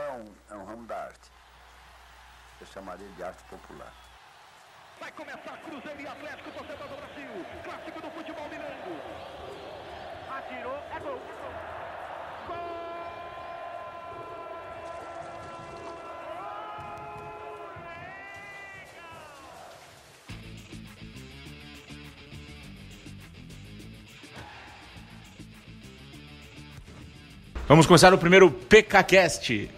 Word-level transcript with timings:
é 0.00 0.12
um, 0.12 0.54
é 0.54 0.54
um 0.56 0.64
ramo 0.64 0.86
da 0.86 0.96
arte. 0.96 1.30
Eu 2.60 2.66
chamaria 2.66 3.08
de 3.08 3.22
arte 3.22 3.42
popular. 3.44 3.92
Vai 4.98 5.12
começar 5.12 5.58
Cruzeiro 5.58 6.00
e 6.00 6.06
Atlético, 6.06 6.50
torcedor 6.52 6.88
do 6.88 6.96
Brasil. 6.96 7.46
Clássico 7.64 8.00
do 8.00 8.10
futebol 8.10 8.48
mineiro. 8.48 8.74
Atirou, 10.30 10.76
é 10.94 11.00
gol. 11.00 11.20
Vamos 27.68 27.84
começar 27.84 28.14
o 28.14 28.18
primeiro 28.18 28.48
PKCast. 28.48 29.68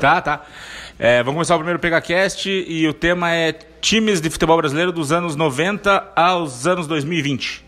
Tá, 0.00 0.20
tá. 0.20 0.44
É, 0.98 1.18
vamos 1.22 1.34
começar 1.34 1.56
o 1.56 1.58
primeiro 1.58 1.78
PKCast 1.80 2.48
e 2.48 2.86
o 2.86 2.92
tema 2.92 3.32
é 3.32 3.52
times 3.80 4.20
de 4.20 4.30
futebol 4.30 4.56
brasileiro 4.56 4.92
dos 4.92 5.10
anos 5.10 5.34
90 5.34 6.12
aos 6.14 6.66
anos 6.66 6.86
2020. 6.86 7.64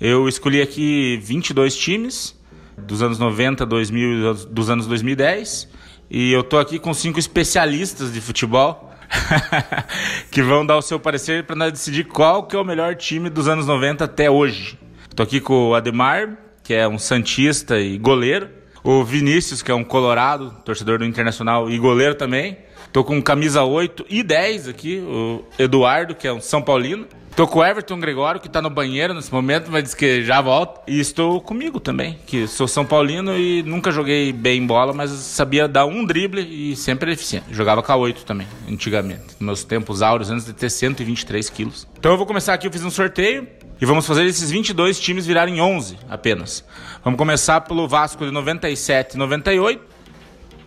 Eu 0.00 0.28
escolhi 0.28 0.62
aqui 0.62 1.18
22 1.22 1.76
times 1.76 2.34
dos 2.78 3.02
anos 3.02 3.18
90, 3.18 3.66
2000, 3.66 4.34
dos 4.46 4.70
anos 4.70 4.86
2010 4.86 5.68
e 6.10 6.32
eu 6.32 6.42
tô 6.42 6.58
aqui 6.58 6.78
com 6.78 6.92
cinco 6.94 7.18
especialistas 7.18 8.12
de 8.12 8.20
futebol 8.20 8.90
que 10.30 10.42
vão 10.42 10.64
dar 10.64 10.76
o 10.76 10.82
seu 10.82 10.98
parecer 10.98 11.44
para 11.44 11.54
nós 11.54 11.72
decidir 11.72 12.04
qual 12.04 12.44
que 12.44 12.56
é 12.56 12.58
o 12.58 12.64
melhor 12.64 12.94
time 12.96 13.28
dos 13.28 13.46
anos 13.46 13.66
90 13.66 14.04
até 14.04 14.30
hoje. 14.30 14.78
Tô 15.14 15.22
aqui 15.22 15.40
com 15.40 15.68
o 15.68 15.74
Ademar, 15.74 16.36
que 16.62 16.74
é 16.74 16.88
um 16.88 16.98
santista 16.98 17.78
e 17.78 17.98
goleiro. 17.98 18.48
O 18.84 19.02
Vinícius, 19.02 19.62
que 19.62 19.70
é 19.70 19.74
um 19.74 19.82
colorado, 19.82 20.54
torcedor 20.62 20.98
do 20.98 21.06
Internacional 21.06 21.70
e 21.70 21.78
goleiro 21.78 22.14
também. 22.14 22.58
Tô 22.92 23.02
com 23.02 23.20
camisa 23.22 23.64
8 23.64 24.04
e 24.10 24.22
10 24.22 24.68
aqui, 24.68 24.98
o 24.98 25.42
Eduardo, 25.58 26.14
que 26.14 26.28
é 26.28 26.32
um 26.32 26.40
São 26.40 26.60
Paulino. 26.60 27.06
Tô 27.34 27.48
com 27.48 27.60
o 27.60 27.64
Everton 27.64 27.98
Gregório, 27.98 28.38
que 28.38 28.48
tá 28.48 28.60
no 28.60 28.68
banheiro 28.68 29.14
nesse 29.14 29.32
momento, 29.32 29.70
mas 29.70 29.84
diz 29.84 29.94
que 29.94 30.22
já 30.22 30.40
volta. 30.42 30.82
E 30.86 31.00
estou 31.00 31.40
comigo 31.40 31.80
também, 31.80 32.18
que 32.26 32.46
sou 32.46 32.68
São 32.68 32.84
Paulino 32.84 33.34
e 33.34 33.62
nunca 33.62 33.90
joguei 33.90 34.34
bem 34.34 34.64
bola, 34.66 34.92
mas 34.92 35.10
sabia 35.10 35.66
dar 35.66 35.86
um 35.86 36.04
drible 36.04 36.42
e 36.42 36.76
sempre 36.76 37.06
era 37.06 37.14
eficiente. 37.14 37.46
Jogava 37.52 37.82
K8 37.82 38.22
também, 38.24 38.46
antigamente. 38.68 39.22
Nos 39.22 39.40
meus 39.40 39.64
tempos 39.64 40.02
áureos, 40.02 40.30
antes 40.30 40.44
de 40.44 40.52
ter 40.52 40.68
123 40.68 41.48
quilos. 41.48 41.88
Então 41.98 42.12
eu 42.12 42.18
vou 42.18 42.26
começar 42.26 42.52
aqui, 42.52 42.66
eu 42.66 42.70
fiz 42.70 42.84
um 42.84 42.90
sorteio. 42.90 43.48
E 43.80 43.86
vamos 43.86 44.06
fazer 44.06 44.24
esses 44.24 44.50
22 44.50 45.00
times 45.00 45.26
virarem 45.26 45.60
11 45.60 45.98
apenas. 46.08 46.64
Vamos 47.02 47.18
começar 47.18 47.60
pelo 47.62 47.88
Vasco 47.88 48.24
de 48.24 48.30
97 48.30 49.14
e 49.14 49.18
98. 49.18 49.82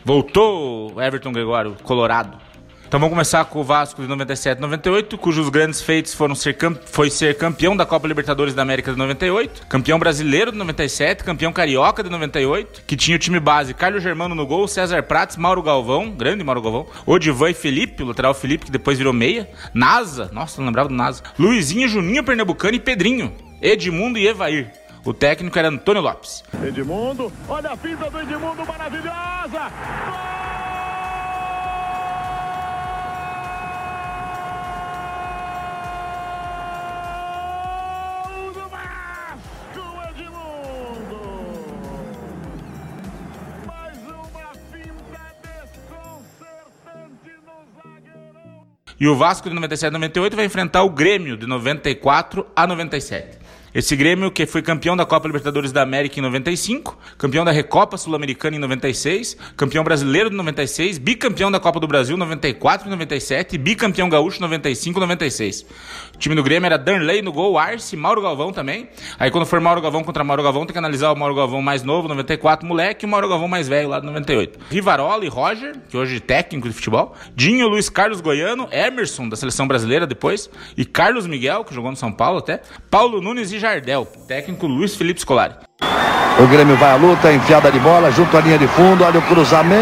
Voltou 0.03 1.01
Everton 1.01 1.31
Gregório, 1.31 1.75
Colorado. 1.83 2.46
Então 2.87 3.01
vamos 3.01 3.13
começar 3.13 3.43
com 3.43 3.59
o 3.59 3.65
Vasco 3.65 4.01
de 4.01 4.07
97 4.07 4.59
e 4.59 4.61
98, 4.61 5.17
cujos 5.17 5.49
grandes 5.49 5.81
feitos 5.81 6.13
foram 6.13 6.33
ser 6.33 6.55
foi 6.85 7.09
ser 7.09 7.37
campeão 7.37 7.75
da 7.75 7.85
Copa 7.85 8.07
Libertadores 8.07 8.53
da 8.53 8.61
América 8.61 8.93
de 8.93 8.97
98, 8.97 9.67
campeão 9.67 9.99
brasileiro 9.99 10.53
de 10.53 10.57
97, 10.57 11.21
campeão 11.21 11.51
carioca 11.51 12.01
de 12.01 12.09
98, 12.09 12.83
que 12.87 12.95
tinha 12.95 13.17
o 13.17 13.19
time 13.19 13.41
base 13.41 13.73
Carlos 13.73 14.01
Germano 14.01 14.33
no 14.33 14.47
gol, 14.47 14.69
César 14.69 15.03
Prates, 15.03 15.35
Mauro 15.35 15.61
Galvão, 15.61 16.11
grande 16.11 16.45
Mauro 16.45 16.61
Galvão, 16.61 16.87
Odivan 17.05 17.49
e 17.49 17.53
Felipe, 17.53 18.03
o 18.03 18.05
lateral 18.05 18.33
Felipe, 18.33 18.67
que 18.67 18.71
depois 18.71 18.97
virou 18.97 19.11
meia, 19.11 19.49
Nasa, 19.73 20.29
nossa, 20.31 20.61
não 20.61 20.67
lembrava 20.67 20.87
do 20.87 20.95
Nasa, 20.95 21.23
Luizinho, 21.37 21.89
Juninho 21.89 22.23
Pernambucano 22.23 22.77
e 22.77 22.79
Pedrinho, 22.79 23.33
Edmundo 23.61 24.17
e 24.17 24.25
Evair. 24.25 24.71
O 25.03 25.13
técnico 25.13 25.59
era 25.59 25.67
Antônio 25.67 26.01
Lopes. 26.01 26.41
Edmundo, 26.65 27.33
olha 27.49 27.69
a 27.69 27.75
pinta 27.75 28.09
do 28.09 28.21
Edmundo 28.21 28.65
maravilhosa! 28.65 30.26
E 48.99 49.07
o 49.07 49.15
Vasco 49.15 49.47
de 49.47 49.53
97 49.53 49.89
a 49.89 49.91
98 49.91 50.35
vai 50.35 50.45
enfrentar 50.45 50.83
o 50.83 50.89
Grêmio 50.89 51.37
de 51.37 51.45
94 51.45 52.47
a 52.55 52.65
97. 52.65 53.37
Esse 53.77 53.95
Grêmio 53.95 54.31
que 54.31 54.47
foi 54.47 54.63
campeão 54.63 54.97
da 54.97 55.05
Copa 55.05 55.27
Libertadores 55.27 55.71
da 55.71 55.83
América 55.83 56.17
em 56.17 56.23
95, 56.23 56.97
campeão 57.15 57.45
da 57.45 57.51
Recopa 57.51 57.95
Sul-Americana 57.95 58.55
em 58.55 58.59
96, 58.59 59.37
campeão 59.55 59.83
brasileiro 59.83 60.31
de 60.31 60.35
96, 60.35 60.97
bicampeão 60.97 61.51
da 61.51 61.59
Copa 61.59 61.79
do 61.79 61.85
Brasil 61.85 62.17
94 62.17 62.87
e 62.87 62.89
97, 62.89 63.55
bicampeão 63.55 64.09
gaúcho 64.09 64.41
95 64.41 64.97
e 64.97 65.01
96. 65.01 65.61
O 66.15 66.17
time 66.17 66.33
do 66.33 66.41
Grêmio 66.41 66.65
era 66.65 66.75
Danley 66.75 67.21
no 67.21 67.31
gol, 67.31 67.55
Arce, 67.55 67.95
Mauro 67.95 68.19
Galvão 68.19 68.51
também. 68.51 68.89
Aí 69.19 69.29
quando 69.29 69.45
for 69.45 69.61
Mauro 69.61 69.79
Galvão 69.79 70.03
contra 70.03 70.23
Mauro 70.23 70.41
Galvão, 70.41 70.65
tem 70.65 70.73
que 70.73 70.79
analisar 70.79 71.11
o 71.11 71.15
Mauro 71.15 71.35
Galvão 71.35 71.61
mais 71.61 71.83
novo, 71.83 72.07
94, 72.07 72.65
moleque, 72.67 73.05
e 73.05 73.07
o 73.07 73.09
Mauro 73.11 73.29
Galvão 73.29 73.47
mais 73.47 73.67
velho, 73.67 73.89
lá 73.89 73.99
de 73.99 74.07
98. 74.07 74.57
Rivarola 74.71 75.23
e 75.23 75.27
Roger, 75.27 75.75
que 75.87 75.95
hoje 75.95 76.17
é 76.17 76.19
técnico 76.19 76.67
de 76.67 76.73
futebol. 76.73 77.13
Dinho, 77.35 77.67
Luiz 77.67 77.91
Carlos 77.91 78.21
Goiano, 78.21 78.67
Emerson, 78.71 79.29
da 79.29 79.35
seleção 79.35 79.67
brasileira 79.67 80.07
depois, 80.07 80.49
e 80.75 80.83
Carlos 80.83 81.27
Miguel, 81.27 81.63
que 81.63 81.75
jogou 81.75 81.91
no 81.91 81.97
São 81.97 82.11
Paulo 82.11 82.39
até. 82.39 82.59
Paulo 82.89 83.21
Nunes 83.21 83.51
e 83.51 83.66
Jardel, 83.67 84.05
técnico 84.25 84.65
Luiz 84.65 84.95
Felipe 84.95 85.19
Scolari. 85.19 85.53
O 86.41 86.47
Grêmio 86.47 86.77
vai 86.77 86.91
à 86.91 86.95
luta, 86.95 87.33
enfiada 87.33 87.69
de 87.69 87.77
bola, 87.79 88.09
junto 88.11 88.37
à 88.37 88.39
linha 88.39 88.57
de 88.57 88.65
fundo, 88.65 89.03
olha 89.03 89.19
o 89.19 89.21
cruzamento. 89.23 89.75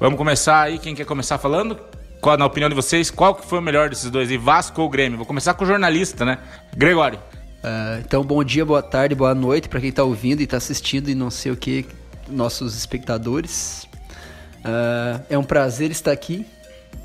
Vamos 0.00 0.16
começar 0.16 0.62
aí, 0.62 0.78
quem 0.78 0.94
quer 0.94 1.04
começar 1.04 1.36
falando? 1.36 1.78
Qual, 2.22 2.38
na 2.38 2.46
opinião 2.46 2.70
de 2.70 2.74
vocês, 2.74 3.10
qual 3.10 3.34
que 3.34 3.46
foi 3.46 3.58
o 3.58 3.62
melhor 3.62 3.90
desses 3.90 4.10
dois 4.10 4.30
aí, 4.30 4.38
Vasco 4.38 4.80
ou 4.80 4.88
Grêmio? 4.88 5.18
Vou 5.18 5.26
começar 5.26 5.52
com 5.52 5.64
o 5.64 5.66
jornalista, 5.66 6.24
né? 6.24 6.38
Gregório. 6.74 7.18
Uh, 7.66 7.98
então, 7.98 8.22
bom 8.22 8.44
dia, 8.44 8.64
boa 8.64 8.80
tarde, 8.80 9.12
boa 9.12 9.34
noite 9.34 9.68
para 9.68 9.80
quem 9.80 9.88
está 9.88 10.04
ouvindo 10.04 10.40
e 10.40 10.44
está 10.44 10.56
assistindo 10.56 11.10
e 11.10 11.16
não 11.16 11.32
sei 11.32 11.50
o 11.50 11.56
que, 11.56 11.84
nossos 12.28 12.76
espectadores. 12.76 13.88
Uh, 14.60 15.20
é 15.28 15.36
um 15.36 15.42
prazer 15.42 15.90
estar 15.90 16.12
aqui 16.12 16.46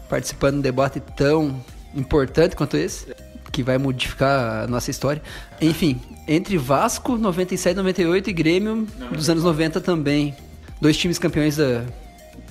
participando 0.08 0.54
de 0.54 0.60
um 0.60 0.62
debate 0.62 1.00
tão 1.18 1.60
importante 1.96 2.56
quanto 2.56 2.78
esse, 2.78 3.08
que 3.52 3.64
vai 3.64 3.80
modificar 3.80 4.66
a 4.66 4.68
nossa 4.68 4.92
história. 4.92 5.24
Enfim, 5.60 6.00
entre 6.28 6.60
Vasco 6.60 7.18
97 7.18 7.76
98 7.76 8.30
e 8.30 8.34
Grêmio 8.34 8.88
dos 9.12 9.32
anos 9.32 9.44
90 9.44 9.82
também. 9.82 10.36
Dois 10.80 10.96
times 10.96 11.18
campeões 11.18 11.58
da, 11.58 11.84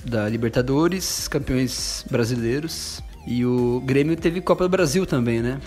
da 0.03 0.27
Libertadores, 0.27 1.29
campeões 1.29 2.05
brasileiros. 2.11 3.01
E 3.25 3.45
o 3.45 3.81
Grêmio 3.85 4.17
teve 4.17 4.41
Copa 4.41 4.65
do 4.65 4.69
Brasil 4.69 5.05
também, 5.05 5.41
né? 5.41 5.61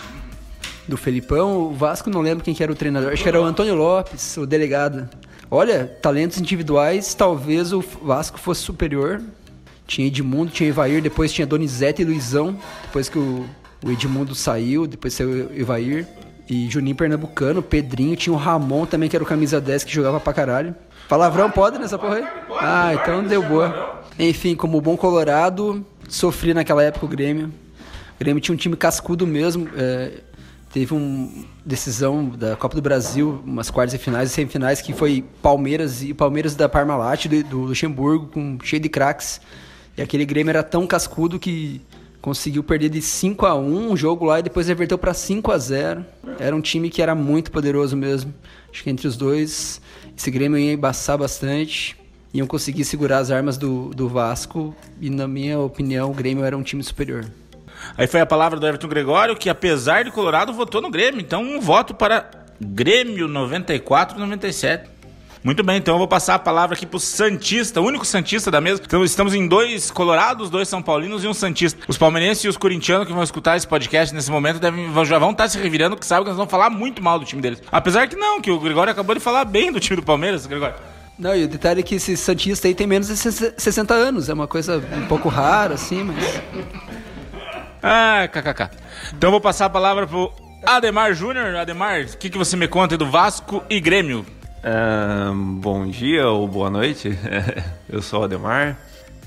Do 0.87 0.97
Felipão, 0.97 1.63
o 1.63 1.73
Vasco 1.73 2.09
não 2.09 2.21
lembro 2.21 2.43
quem 2.43 2.53
que 2.53 2.61
era 2.61 2.71
o 2.71 2.75
treinador, 2.75 3.11
acho 3.11 3.23
que 3.23 3.29
era 3.29 3.41
o 3.41 3.43
Antônio 3.43 3.73
Lopes, 3.73 4.37
o 4.37 4.45
delegado. 4.45 5.09
Olha, 5.49 5.85
talentos 6.01 6.39
individuais, 6.39 7.13
talvez 7.13 7.73
o 7.73 7.81
Vasco 7.81 8.39
fosse 8.39 8.61
superior. 8.61 9.21
Tinha 9.87 10.07
Edmundo, 10.07 10.51
tinha 10.51 10.69
Evair, 10.69 11.01
depois 11.01 11.31
tinha 11.31 11.45
Donizete 11.45 12.01
e 12.01 12.05
Luizão, 12.05 12.57
depois 12.83 13.09
que 13.09 13.17
o, 13.17 13.45
Edmundo 13.87 14.33
saiu, 14.33 14.87
depois 14.87 15.13
saiu 15.13 15.47
o 15.47 15.59
Evair. 15.59 16.07
E 16.47 16.69
Juninho 16.69 16.95
Pernambucano, 16.95 17.61
Pedrinho, 17.61 18.15
tinha 18.15 18.33
o 18.33 18.37
Ramon 18.37 18.85
também, 18.85 19.09
que 19.09 19.15
era 19.15 19.23
o 19.23 19.27
camisa 19.27 19.59
10 19.59 19.83
que 19.83 19.93
jogava 19.93 20.19
pra 20.19 20.33
caralho. 20.33 20.75
Palavrão 21.09 21.49
pode 21.49 21.79
nessa 21.79 21.97
porra 21.97 22.15
aí? 22.17 22.27
Ah, 22.59 22.93
então 22.93 23.23
deu 23.23 23.41
boa. 23.41 24.03
Enfim, 24.17 24.55
como 24.55 24.79
bom 24.79 24.95
colorado, 24.95 25.85
sofri 26.07 26.53
naquela 26.53 26.83
época 26.83 27.05
o 27.05 27.09
Grêmio. 27.09 27.47
O 27.47 28.19
Grêmio 28.19 28.41
tinha 28.41 28.53
um 28.53 28.57
time 28.57 28.75
cascudo 28.75 29.25
mesmo. 29.25 29.67
É, 29.75 30.11
teve 30.75 30.93
uma 30.93 31.29
decisão 31.65 32.27
da 32.27 32.57
Copa 32.57 32.75
do 32.75 32.81
Brasil, 32.81 33.41
umas 33.45 33.69
quartas 33.71 33.93
e 33.93 33.97
finais 33.97 34.29
e 34.29 34.33
semifinais, 34.33 34.81
que 34.81 34.91
foi 34.91 35.23
Palmeiras 35.41 36.03
e 36.03 36.13
Palmeiras 36.13 36.53
da 36.53 36.67
Parmalat, 36.67 37.27
do, 37.27 37.43
do 37.45 37.59
Luxemburgo, 37.61 38.27
com, 38.27 38.57
cheio 38.61 38.81
de 38.81 38.89
craques. 38.89 39.39
E 39.97 40.01
aquele 40.01 40.25
Grêmio 40.25 40.49
era 40.49 40.61
tão 40.61 40.85
cascudo 40.85 41.39
que 41.39 41.79
conseguiu 42.21 42.61
perder 42.61 42.89
de 42.89 43.01
5 43.01 43.45
a 43.45 43.55
1 43.55 43.91
um 43.91 43.95
jogo 43.95 44.25
lá 44.25 44.41
e 44.41 44.43
depois 44.43 44.67
reverteu 44.67 44.97
para 44.97 45.13
5 45.13 45.49
a 45.49 45.57
0 45.57 46.05
Era 46.37 46.53
um 46.53 46.59
time 46.59 46.89
que 46.89 47.01
era 47.01 47.15
muito 47.15 47.51
poderoso 47.51 47.95
mesmo. 47.95 48.33
Acho 48.69 48.83
que 48.83 48.89
entre 48.89 49.07
os 49.07 49.15
dois, 49.15 49.79
esse 50.17 50.29
Grêmio 50.29 50.59
ia 50.59 50.73
embaçar 50.73 51.17
bastante 51.17 51.95
iam 52.33 52.45
conseguir 52.45 52.83
segurar 52.83 53.19
as 53.19 53.31
armas 53.31 53.57
do, 53.57 53.91
do 53.91 54.09
Vasco 54.09 54.75
e, 54.99 55.09
na 55.09 55.25
minha 55.25 55.57
opinião, 55.57 56.11
o 56.11 56.13
Grêmio 56.13 56.43
era 56.43 56.57
um 56.57 56.63
time 56.63 56.83
superior. 56.83 57.25
Aí 57.97 58.07
foi 58.07 58.21
a 58.21 58.25
palavra 58.25 58.59
do 58.59 58.67
Everton 58.67 58.87
Gregório, 58.87 59.35
que 59.35 59.49
apesar 59.49 60.03
de 60.03 60.11
Colorado, 60.11 60.53
votou 60.53 60.81
no 60.81 60.89
Grêmio. 60.89 61.21
Então, 61.21 61.41
um 61.41 61.59
voto 61.59 61.93
para 61.93 62.29
Grêmio 62.59 63.27
94 63.27 64.19
97. 64.19 64.95
Muito 65.45 65.61
bem, 65.63 65.77
então 65.77 65.93
eu 65.93 65.99
vou 65.99 66.07
passar 66.07 66.33
a 66.33 66.39
palavra 66.39 66.75
aqui 66.75 66.87
pro 66.87 66.99
Santista, 66.99 67.79
o 67.79 67.85
único 67.85 68.03
Santista 68.03 68.49
da 68.49 68.59
mesa. 68.59 68.81
Então 68.83 69.03
estamos 69.03 69.35
em 69.35 69.47
dois 69.47 69.91
colorados, 69.91 70.49
dois 70.49 70.67
São 70.67 70.81
Paulinos 70.81 71.23
e 71.23 71.27
um 71.27 71.35
Santista. 71.35 71.79
Os 71.87 71.99
palmeirenses 71.99 72.45
e 72.45 72.47
os 72.47 72.57
corintianos 72.57 73.05
que 73.05 73.13
vão 73.13 73.21
escutar 73.21 73.55
esse 73.55 73.67
podcast 73.67 74.15
nesse 74.15 74.31
momento 74.31 74.57
devem, 74.57 74.91
já 75.05 75.19
vão 75.19 75.29
estar 75.29 75.47
se 75.47 75.59
revirando, 75.59 75.95
que 75.97 76.03
sabem 76.03 76.23
que 76.23 76.29
nós 76.29 76.37
vamos 76.37 76.49
falar 76.49 76.71
muito 76.71 76.99
mal 77.03 77.19
do 77.19 77.25
time 77.25 77.43
deles. 77.43 77.61
Apesar 77.71 78.07
que 78.07 78.15
não, 78.15 78.41
que 78.41 78.49
o 78.49 78.59
Gregório 78.59 78.91
acabou 78.91 79.13
de 79.13 79.21
falar 79.21 79.45
bem 79.45 79.71
do 79.71 79.79
time 79.79 79.97
do 79.97 80.01
Palmeiras, 80.01 80.47
Gregório. 80.47 80.77
Não, 81.15 81.35
e 81.35 81.43
o 81.43 81.47
detalhe 81.47 81.81
é 81.81 81.83
que 81.83 81.93
esse 81.93 82.17
Santista 82.17 82.67
aí 82.67 82.73
tem 82.73 82.87
menos 82.87 83.07
de 83.07 83.15
60 83.15 83.93
anos. 83.93 84.29
É 84.29 84.33
uma 84.33 84.47
coisa 84.47 84.83
um 84.97 85.05
pouco 85.05 85.29
rara, 85.29 85.75
assim, 85.75 86.03
mas. 86.05 86.41
Ah, 87.87 88.27
kkk. 88.27 88.71
Então 89.13 89.29
vou 89.29 89.39
passar 89.39 89.65
a 89.65 89.69
palavra 89.69 90.07
pro 90.07 90.33
Ademar 90.65 91.13
Júnior. 91.13 91.55
Ademar, 91.55 92.01
o 92.01 92.17
que, 92.17 92.31
que 92.31 92.37
você 92.37 92.57
me 92.57 92.67
conta 92.67 92.97
do 92.97 93.05
Vasco 93.05 93.63
e 93.69 93.79
Grêmio? 93.79 94.25
Bom 95.61 95.85
dia 95.85 96.27
ou 96.27 96.47
boa 96.47 96.71
noite. 96.71 97.15
Eu 97.87 98.01
sou 98.01 98.21
o 98.21 98.23
Ademar. 98.23 98.75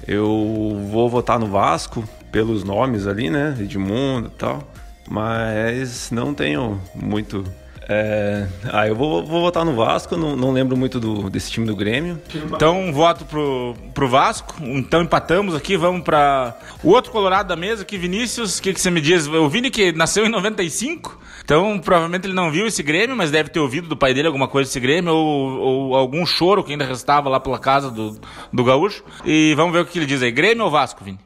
Eu 0.05 0.88
vou 0.90 1.08
votar 1.08 1.38
no 1.38 1.46
Vasco 1.46 2.02
pelos 2.32 2.64
nomes 2.64 3.06
ali, 3.06 3.31
né? 3.31 3.56
Edmundo 3.60 4.26
e 4.26 4.37
tal. 4.37 4.69
Mas 5.08 6.10
não 6.10 6.34
tenho 6.34 6.81
muito 6.96 7.44
é, 7.90 8.46
ah, 8.70 8.87
eu 8.87 8.94
vou, 8.94 9.25
vou 9.25 9.40
votar 9.40 9.64
no 9.64 9.75
Vasco, 9.75 10.14
não, 10.14 10.37
não 10.37 10.52
lembro 10.52 10.76
muito 10.76 11.00
do, 11.00 11.31
desse 11.31 11.50
time 11.50 11.67
do 11.67 11.75
Grêmio. 11.75 12.20
Então, 12.35 12.93
voto 12.93 13.25
pro, 13.25 13.75
pro 13.94 14.06
Vasco. 14.06 14.56
Então, 14.61 15.00
empatamos 15.00 15.55
aqui, 15.55 15.75
vamos 15.75 16.02
para 16.02 16.55
o 16.85 16.90
outro 16.90 17.11
colorado 17.11 17.49
da 17.49 17.56
mesa 17.56 17.82
aqui, 17.82 17.96
Vinícius. 17.96 18.58
O 18.58 18.62
que, 18.62 18.75
que 18.75 18.81
você 18.81 18.90
me 18.90 19.00
diz? 19.00 19.26
O 19.26 19.49
Vini 19.49 19.70
que 19.70 19.90
nasceu 19.93 20.26
em 20.26 20.29
95, 20.29 21.19
então 21.43 21.79
provavelmente 21.79 22.26
ele 22.26 22.35
não 22.35 22.50
viu 22.50 22.67
esse 22.67 22.82
Grêmio, 22.82 23.17
mas 23.17 23.31
deve 23.31 23.49
ter 23.49 23.58
ouvido 23.58 23.88
do 23.88 23.96
pai 23.96 24.12
dele 24.12 24.26
alguma 24.26 24.49
coisa 24.49 24.69
desse 24.69 24.81
Grêmio, 24.81 25.14
ou, 25.14 25.58
ou 25.58 25.94
algum 25.96 26.26
choro 26.26 26.62
que 26.62 26.73
ainda 26.73 26.84
restava 26.84 27.31
lá 27.31 27.41
pela 27.41 27.58
casa 27.58 27.91
do, 27.91 28.20
do 28.52 28.64
Gaúcho. 28.64 29.02
E 29.25 29.55
vamos 29.55 29.73
ver 29.73 29.81
o 29.81 29.87
que 29.87 29.99
ele 29.99 30.05
diz 30.05 30.23
aí. 30.23 30.31
Grêmio 30.31 30.62
ou 30.62 30.70
Vasco, 30.70 31.02
Vini? 31.02 31.19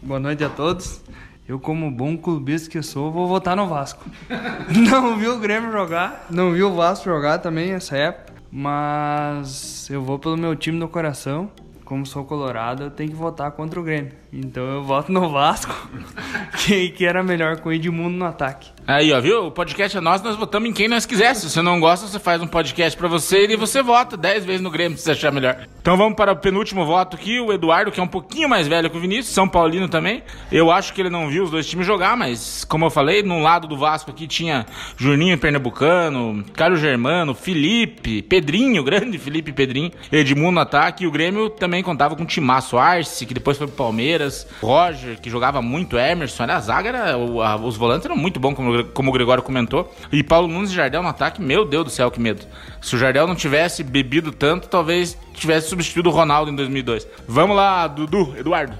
Boa 0.00 0.18
noite 0.18 0.42
a 0.42 0.48
todos. 0.48 1.02
Eu, 1.50 1.58
como 1.58 1.90
bom 1.90 2.16
clubista 2.16 2.70
que 2.70 2.80
sou, 2.80 3.10
vou 3.10 3.26
votar 3.26 3.56
no 3.56 3.66
Vasco. 3.66 4.08
não 4.88 5.16
vi 5.16 5.26
o 5.26 5.36
Grêmio 5.40 5.72
jogar, 5.72 6.26
não 6.30 6.52
vi 6.52 6.62
o 6.62 6.72
Vasco 6.72 7.06
jogar 7.06 7.38
também 7.38 7.72
nessa 7.72 7.96
época, 7.96 8.34
mas 8.52 9.90
eu 9.90 10.00
vou 10.00 10.16
pelo 10.16 10.36
meu 10.36 10.54
time 10.54 10.78
do 10.78 10.86
coração. 10.86 11.50
Como 11.84 12.06
sou 12.06 12.24
colorado, 12.24 12.84
eu 12.84 12.90
tenho 12.92 13.10
que 13.10 13.16
votar 13.16 13.50
contra 13.50 13.80
o 13.80 13.82
Grêmio. 13.82 14.12
Então 14.32 14.62
eu 14.62 14.84
voto 14.84 15.10
no 15.10 15.28
Vasco, 15.28 15.74
que, 16.64 16.90
que 16.90 17.04
era 17.04 17.20
melhor 17.20 17.56
com 17.56 17.70
o 17.70 17.72
Edmundo 17.72 18.16
no 18.16 18.26
ataque. 18.26 18.70
Aí, 18.90 19.12
ó, 19.12 19.20
viu? 19.20 19.46
O 19.46 19.50
podcast 19.52 19.96
é 19.96 20.00
nosso, 20.00 20.24
nós 20.24 20.34
votamos 20.34 20.68
em 20.68 20.72
quem 20.72 20.88
nós 20.88 21.06
quiser. 21.06 21.32
Se 21.36 21.48
você 21.48 21.62
não 21.62 21.78
gosta, 21.78 22.08
você 22.08 22.18
faz 22.18 22.42
um 22.42 22.46
podcast 22.48 22.98
para 22.98 23.06
você 23.06 23.46
e 23.46 23.54
você 23.54 23.84
vota 23.84 24.16
10 24.16 24.44
vezes 24.44 24.60
no 24.60 24.68
Grêmio, 24.68 24.98
se 24.98 25.04
você 25.04 25.12
achar 25.12 25.30
melhor. 25.30 25.64
Então 25.80 25.96
vamos 25.96 26.16
para 26.16 26.32
o 26.32 26.36
penúltimo 26.36 26.84
voto 26.84 27.14
aqui, 27.14 27.38
o 27.38 27.52
Eduardo, 27.52 27.92
que 27.92 28.00
é 28.00 28.02
um 28.02 28.08
pouquinho 28.08 28.48
mais 28.48 28.66
velho 28.66 28.90
que 28.90 28.96
o 28.96 29.00
Vinícius, 29.00 29.32
São 29.32 29.48
Paulino 29.48 29.88
também. 29.88 30.24
Eu 30.50 30.72
acho 30.72 30.92
que 30.92 31.00
ele 31.00 31.08
não 31.08 31.28
viu 31.28 31.44
os 31.44 31.52
dois 31.52 31.68
times 31.68 31.86
jogar, 31.86 32.16
mas 32.16 32.64
como 32.64 32.84
eu 32.84 32.90
falei, 32.90 33.22
no 33.22 33.38
lado 33.38 33.68
do 33.68 33.76
Vasco 33.76 34.10
aqui 34.10 34.26
tinha 34.26 34.66
Juninho 34.96 35.38
Pernambucano, 35.38 36.44
Carlos 36.52 36.80
Germano, 36.80 37.32
Felipe, 37.32 38.22
Pedrinho, 38.22 38.82
grande 38.82 39.18
Felipe 39.18 39.52
Pedrinho, 39.52 39.92
Edmundo 40.10 40.58
ataque, 40.58 41.04
e 41.04 41.06
o 41.06 41.12
Grêmio 41.12 41.48
também 41.48 41.80
contava 41.80 42.16
com 42.16 42.24
o 42.24 42.26
Timaço 42.26 42.76
Arce, 42.76 43.24
que 43.24 43.34
depois 43.34 43.56
foi 43.56 43.68
pro 43.68 43.76
Palmeiras, 43.76 44.48
Roger, 44.60 45.20
que 45.20 45.30
jogava 45.30 45.62
muito, 45.62 45.96
Emerson, 45.96 46.42
a 46.42 46.58
zaga 46.58 46.88
era, 46.88 47.16
os 47.16 47.76
volantes 47.76 48.04
eram 48.04 48.16
muito 48.16 48.40
bons, 48.40 48.54
como 48.54 48.79
como 48.84 49.10
o 49.10 49.12
Gregório 49.12 49.42
comentou. 49.42 49.94
E 50.12 50.22
Paulo 50.22 50.48
Nunes 50.48 50.70
e 50.70 50.74
Jardel 50.74 51.02
no 51.02 51.08
ataque, 51.08 51.40
meu 51.40 51.64
Deus 51.64 51.84
do 51.84 51.90
céu, 51.90 52.10
que 52.10 52.20
medo. 52.20 52.44
Se 52.80 52.94
o 52.94 52.98
Jardel 52.98 53.26
não 53.26 53.34
tivesse 53.34 53.82
bebido 53.82 54.32
tanto, 54.32 54.68
talvez 54.68 55.16
tivesse 55.34 55.68
substituído 55.68 56.08
o 56.08 56.12
Ronaldo 56.12 56.50
em 56.50 56.56
2002. 56.56 57.06
Vamos 57.26 57.56
lá, 57.56 57.86
Dudu, 57.86 58.34
Eduardo. 58.36 58.76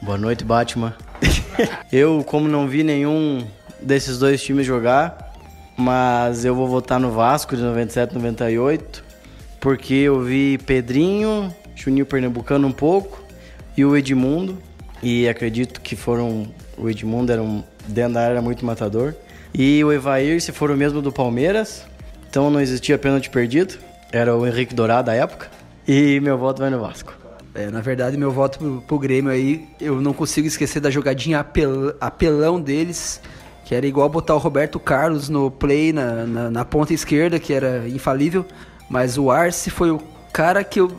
Boa 0.00 0.18
noite, 0.18 0.44
Batman. 0.44 0.94
eu, 1.92 2.24
como 2.26 2.48
não 2.48 2.66
vi 2.66 2.82
nenhum 2.82 3.46
desses 3.80 4.18
dois 4.18 4.42
times 4.42 4.66
jogar, 4.66 5.32
mas 5.76 6.44
eu 6.44 6.54
vou 6.54 6.68
votar 6.68 6.98
no 6.98 7.10
Vasco 7.10 7.56
de 7.56 7.62
97 7.62 8.14
98, 8.14 9.04
porque 9.60 9.94
eu 9.94 10.20
vi 10.20 10.58
Pedrinho, 10.58 11.54
Juninho 11.74 12.06
Pernambucano 12.06 12.66
um 12.66 12.72
pouco 12.72 13.22
e 13.76 13.84
o 13.84 13.96
Edmundo, 13.96 14.58
e 15.02 15.28
acredito 15.28 15.80
que 15.80 15.96
foram 15.96 16.46
o 16.76 16.88
Edmundo 16.88 17.32
era 17.32 17.42
um 17.42 17.62
dentro 17.86 18.14
da 18.14 18.22
área 18.22 18.42
muito 18.42 18.64
matador. 18.64 19.14
E 19.54 19.82
o 19.84 19.92
Evair, 19.92 20.40
se 20.40 20.52
for 20.52 20.70
o 20.70 20.76
mesmo 20.76 21.02
do 21.02 21.12
Palmeiras, 21.12 21.84
então 22.28 22.50
não 22.50 22.60
existia 22.60 22.96
pênalti 22.96 23.28
perdido. 23.28 23.74
Era 24.10 24.36
o 24.36 24.46
Henrique 24.46 24.74
Dourado 24.74 25.06
da 25.06 25.14
época. 25.14 25.50
E 25.86 26.20
meu 26.20 26.38
voto 26.38 26.60
vai 26.60 26.70
no 26.70 26.80
Vasco. 26.80 27.14
É, 27.54 27.70
na 27.70 27.80
verdade, 27.80 28.16
meu 28.16 28.30
voto 28.30 28.58
pro, 28.58 28.82
pro 28.82 28.98
Grêmio 28.98 29.30
aí, 29.30 29.68
eu 29.78 30.00
não 30.00 30.14
consigo 30.14 30.46
esquecer 30.46 30.80
da 30.80 30.90
jogadinha 30.90 31.40
apel, 31.40 31.94
apelão 32.00 32.58
deles, 32.58 33.20
que 33.64 33.74
era 33.74 33.86
igual 33.86 34.08
botar 34.08 34.34
o 34.34 34.38
Roberto 34.38 34.80
Carlos 34.80 35.28
no 35.28 35.50
play 35.50 35.92
na, 35.92 36.26
na, 36.26 36.50
na 36.50 36.64
ponta 36.64 36.94
esquerda, 36.94 37.38
que 37.38 37.52
era 37.52 37.86
infalível. 37.88 38.46
Mas 38.88 39.18
o 39.18 39.30
Arce 39.30 39.70
foi 39.70 39.90
o 39.90 40.00
cara 40.32 40.64
que 40.64 40.80
eu, 40.80 40.90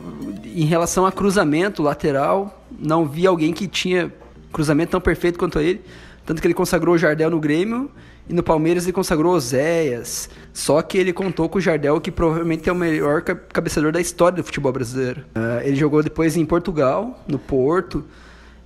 em 0.44 0.64
relação 0.64 1.04
a 1.04 1.10
cruzamento 1.10 1.82
lateral, 1.82 2.64
não 2.78 3.04
vi 3.04 3.26
alguém 3.26 3.52
que 3.52 3.66
tinha 3.66 4.12
cruzamento 4.52 4.92
tão 4.92 5.00
perfeito 5.00 5.38
quanto 5.38 5.58
ele. 5.58 5.80
Tanto 6.24 6.40
que 6.40 6.46
ele 6.46 6.54
consagrou 6.54 6.94
o 6.94 6.98
Jardel 6.98 7.30
no 7.30 7.38
Grêmio 7.38 7.90
e 8.28 8.32
no 8.32 8.42
Palmeiras 8.42 8.84
ele 8.84 8.92
consagrou 8.92 9.34
Oséias. 9.34 10.30
Só 10.52 10.80
que 10.80 10.96
ele 10.96 11.12
contou 11.12 11.48
com 11.48 11.58
o 11.58 11.60
Jardel, 11.60 12.00
que 12.00 12.10
provavelmente 12.10 12.68
é 12.68 12.72
o 12.72 12.74
melhor 12.74 13.22
cabeceador 13.22 13.92
da 13.92 14.00
história 14.00 14.36
do 14.36 14.44
futebol 14.44 14.72
brasileiro. 14.72 15.20
Uh, 15.36 15.60
ele 15.62 15.76
jogou 15.76 16.02
depois 16.02 16.36
em 16.36 16.44
Portugal, 16.46 17.22
no 17.28 17.38
Porto. 17.38 18.04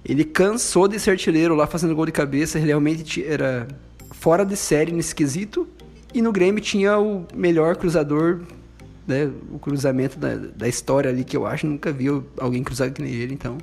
Ele 0.05 0.25
cansou 0.25 0.87
de 0.87 1.00
ser 1.00 1.10
artilheiro 1.10 1.55
lá 1.55 1.66
fazendo 1.66 1.94
gol 1.94 2.06
de 2.06 2.12
cabeça. 2.12 2.58
Ele 2.58 2.69
realmente 2.69 3.25
era 3.25 3.66
fora 4.12 4.44
de 4.44 4.56
série 4.56 4.93
nesse 4.93 5.14
quesito. 5.14 5.66
E 6.14 6.22
no 6.22 6.32
Grêmio 6.32 6.62
tinha 6.62 6.99
o 6.99 7.26
melhor 7.34 7.76
cruzador, 7.76 8.40
né, 9.06 9.31
o 9.52 9.58
cruzamento 9.58 10.19
da, 10.19 10.37
da 10.37 10.69
história 10.69 11.10
ali, 11.10 11.25
que 11.25 11.37
eu 11.37 11.44
acho. 11.44 11.66
Nunca 11.66 11.90
vi 11.93 12.06
alguém 12.38 12.62
cruzar 12.62 12.90
que 12.93 13.02
nem 13.02 13.12
ele, 13.12 13.34
então. 13.34 13.58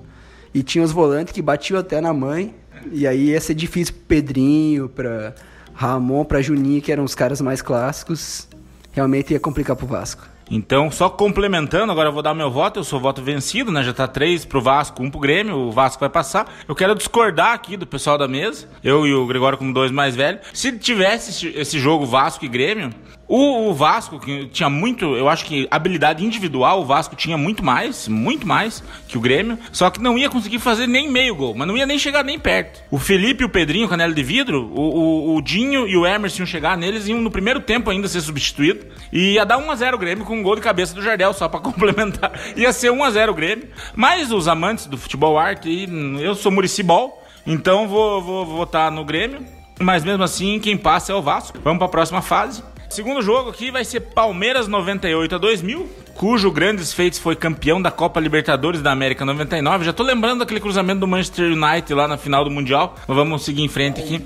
E 0.53 0.61
tinha 0.61 0.83
os 0.83 0.91
volantes 0.91 1.33
que 1.33 1.41
batiam 1.41 1.79
até 1.79 1.99
na 2.01 2.13
mãe. 2.13 2.53
E 2.91 3.07
aí 3.07 3.29
ia 3.29 3.41
ser 3.41 3.53
difícil 3.53 3.93
pro 3.93 4.03
Pedrinho, 4.03 4.89
pra 4.89 5.33
Ramon, 5.73 6.23
pra 6.23 6.41
Juninho, 6.41 6.81
que 6.81 6.91
eram 6.91 7.03
os 7.03 7.15
caras 7.15 7.41
mais 7.41 7.61
clássicos. 7.61 8.47
Realmente 8.91 9.33
ia 9.33 9.39
complicar 9.39 9.75
pro 9.75 9.85
Vasco. 9.85 10.35
Então, 10.49 10.91
só 10.91 11.09
complementando, 11.09 11.91
agora 11.91 12.09
eu 12.09 12.13
vou 12.13 12.21
dar 12.21 12.33
meu 12.33 12.51
voto. 12.51 12.79
Eu 12.79 12.83
sou 12.83 12.99
voto 12.99 13.21
vencido, 13.21 13.71
né? 13.71 13.83
Já 13.83 13.93
tá 13.93 14.07
três 14.07 14.45
pro 14.45 14.61
Vasco, 14.61 15.01
um 15.01 15.09
pro 15.09 15.19
Grêmio. 15.19 15.55
O 15.55 15.71
Vasco 15.71 15.99
vai 15.99 16.09
passar. 16.09 16.53
Eu 16.67 16.75
quero 16.75 16.93
discordar 16.95 17.53
aqui 17.53 17.75
do 17.75 17.87
pessoal 17.87 18.17
da 18.17 18.27
mesa. 18.27 18.67
Eu 18.83 19.07
e 19.07 19.13
o 19.13 19.25
Gregório, 19.25 19.57
como 19.57 19.73
dois 19.73 19.91
mais 19.91 20.15
velhos. 20.15 20.41
Se 20.53 20.71
tivesse 20.77 21.47
esse 21.55 21.79
jogo 21.79 22.05
Vasco 22.05 22.45
e 22.45 22.47
Grêmio, 22.47 22.91
o, 23.27 23.69
o, 23.69 23.73
Vasco, 23.73 24.19
que 24.19 24.45
tinha 24.47 24.69
muito, 24.69 25.15
eu 25.15 25.27
acho 25.27 25.45
que 25.45 25.67
habilidade 25.71 26.23
individual, 26.23 26.81
o 26.81 26.85
Vasco 26.85 27.15
tinha 27.15 27.37
muito 27.37 27.63
mais, 27.63 28.07
muito 28.07 28.47
mais 28.47 28.83
que 29.07 29.17
o 29.17 29.21
Grêmio, 29.21 29.57
só 29.71 29.89
que 29.89 30.01
não 30.01 30.17
ia 30.17 30.29
conseguir 30.29 30.59
fazer 30.59 30.87
nem 30.87 31.09
meio 31.09 31.35
gol, 31.35 31.55
mas 31.55 31.67
não 31.67 31.75
ia 31.75 31.85
nem 31.85 31.97
chegar 31.97 32.23
nem 32.23 32.37
perto. 32.37 32.83
O 32.91 32.99
Felipe 32.99 33.43
e 33.43 33.45
o 33.45 33.49
Pedrinho, 33.49 33.87
canela 33.87 34.13
de 34.13 34.23
vidro, 34.23 34.71
o, 34.73 34.81
o, 34.81 35.35
o 35.35 35.41
Dinho 35.41 35.87
e 35.87 35.97
o 35.97 36.05
Emerson 36.05 36.43
iam 36.43 36.45
chegar 36.45 36.77
neles, 36.77 37.07
iam 37.07 37.19
no 37.19 37.31
primeiro 37.31 37.59
tempo 37.59 37.89
ainda 37.89 38.07
ser 38.07 38.21
substituído, 38.21 38.85
e 39.11 39.33
ia 39.33 39.45
dar 39.45 39.57
1x0 39.57 39.93
o 39.93 39.97
Grêmio 39.97 40.25
com 40.25 40.37
um 40.37 40.43
gol 40.43 40.55
de 40.55 40.61
cabeça 40.61 40.93
do 40.93 41.01
Jardel, 41.01 41.33
só 41.33 41.47
para 41.47 41.59
complementar. 41.65 42.31
Ia 42.55 42.71
ser 42.71 42.91
1x0 42.91 43.29
o 43.29 43.33
Grêmio. 43.33 43.67
Mas 43.95 44.31
os 44.31 44.47
amantes 44.47 44.85
do 44.85 44.97
futebol 44.97 45.37
arte, 45.37 45.89
eu 46.19 46.35
sou 46.35 46.51
Murici 46.51 46.83
Ball, 46.83 47.23
então 47.45 47.87
vou, 47.87 48.21
vou 48.21 48.45
votar 48.45 48.91
no 48.91 49.03
Grêmio. 49.03 49.45
Mas 49.79 50.03
mesmo 50.03 50.23
assim, 50.23 50.59
quem 50.59 50.77
passa 50.77 51.11
é 51.11 51.15
o 51.15 51.21
Vasco. 51.21 51.59
Vamos 51.63 51.79
para 51.79 51.87
a 51.87 51.91
próxima 51.91 52.21
fase. 52.21 52.63
Segundo 52.95 53.21
jogo 53.21 53.49
aqui 53.49 53.71
vai 53.71 53.83
ser 53.83 53.99
Palmeiras 53.99 54.69
98 54.69 55.35
a 55.35 55.37
2000, 55.37 55.89
cujo 56.15 56.49
grandes 56.49 56.93
feitos 56.93 57.19
foi 57.19 57.35
campeão 57.35 57.81
da 57.81 57.91
Copa 57.91 58.19
Libertadores 58.19 58.81
da 58.81 58.91
América 58.91 59.25
99. 59.25 59.85
Já 59.85 59.93
tô 59.93 60.01
lembrando 60.01 60.39
daquele 60.39 60.61
cruzamento 60.61 61.01
do 61.01 61.07
Manchester 61.07 61.51
United 61.51 61.93
lá 61.93 62.07
na 62.07 62.17
final 62.17 62.43
do 62.43 62.49
Mundial. 62.49 62.95
Mas 63.07 63.15
vamos 63.15 63.43
seguir 63.43 63.61
em 63.61 63.67
frente 63.67 64.01
aqui. 64.01 64.25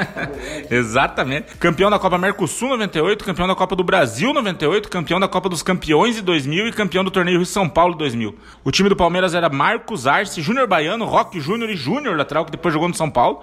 Exatamente. 0.70 1.54
Campeão 1.56 1.90
da 1.90 1.98
Copa 1.98 2.16
Mercosul 2.16 2.70
98, 2.70 3.24
campeão 3.24 3.46
da 3.46 3.54
Copa 3.54 3.76
do 3.76 3.84
Brasil 3.84 4.32
98, 4.32 4.88
campeão 4.88 5.20
da 5.20 5.28
Copa 5.28 5.50
dos 5.50 5.62
Campeões 5.62 6.16
de 6.16 6.22
2000 6.22 6.68
e 6.68 6.72
campeão 6.72 7.04
do 7.04 7.10
Torneio 7.10 7.36
Rio 7.36 7.46
São 7.46 7.68
Paulo 7.68 7.94
2000. 7.94 8.34
O 8.64 8.70
time 8.70 8.88
do 8.88 8.96
Palmeiras 8.96 9.34
era 9.34 9.50
Marcos 9.50 10.06
Arce, 10.06 10.40
Júnior 10.40 10.66
Baiano, 10.66 11.04
Roque 11.04 11.38
Júnior 11.38 11.68
e 11.68 11.76
Júnior 11.76 12.16
lateral, 12.16 12.46
que 12.46 12.50
depois 12.50 12.72
jogou 12.72 12.88
no 12.88 12.94
São 12.94 13.10
Paulo. 13.10 13.42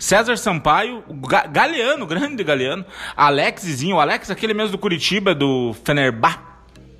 César 0.00 0.36
Sampaio, 0.36 1.04
Galeano, 1.52 2.06
grande 2.06 2.42
Galeano. 2.42 2.84
Alexzinho, 3.16 4.00
Alex, 4.00 4.32
aquele 4.32 4.54
mesmo 4.54 4.72
do 4.72 4.78
Curitiba, 4.78 5.32
do 5.32 5.72
Fenerbah 5.84 6.53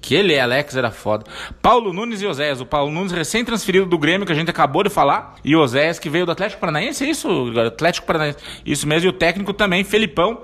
Aquele 0.04 0.38
Alex 0.38 0.76
era 0.76 0.90
foda. 0.90 1.24
Paulo 1.62 1.90
Nunes 1.90 2.20
e 2.20 2.26
Oséias. 2.26 2.60
O 2.60 2.66
Paulo 2.66 2.92
Nunes 2.92 3.10
recém-transferido 3.10 3.86
do 3.86 3.96
Grêmio, 3.96 4.26
que 4.26 4.32
a 4.32 4.34
gente 4.34 4.50
acabou 4.50 4.82
de 4.82 4.90
falar. 4.90 5.36
E 5.42 5.56
Oséias, 5.56 5.98
que 5.98 6.10
veio 6.10 6.26
do 6.26 6.32
Atlético 6.32 6.60
Paranaense, 6.60 7.04
é 7.04 7.08
isso? 7.08 7.50
Atlético 7.58 8.06
Paranaense. 8.06 8.38
Isso 8.66 8.86
mesmo. 8.86 9.08
E 9.08 9.10
o 9.10 9.14
técnico 9.14 9.54
também, 9.54 9.82
Felipão. 9.82 10.42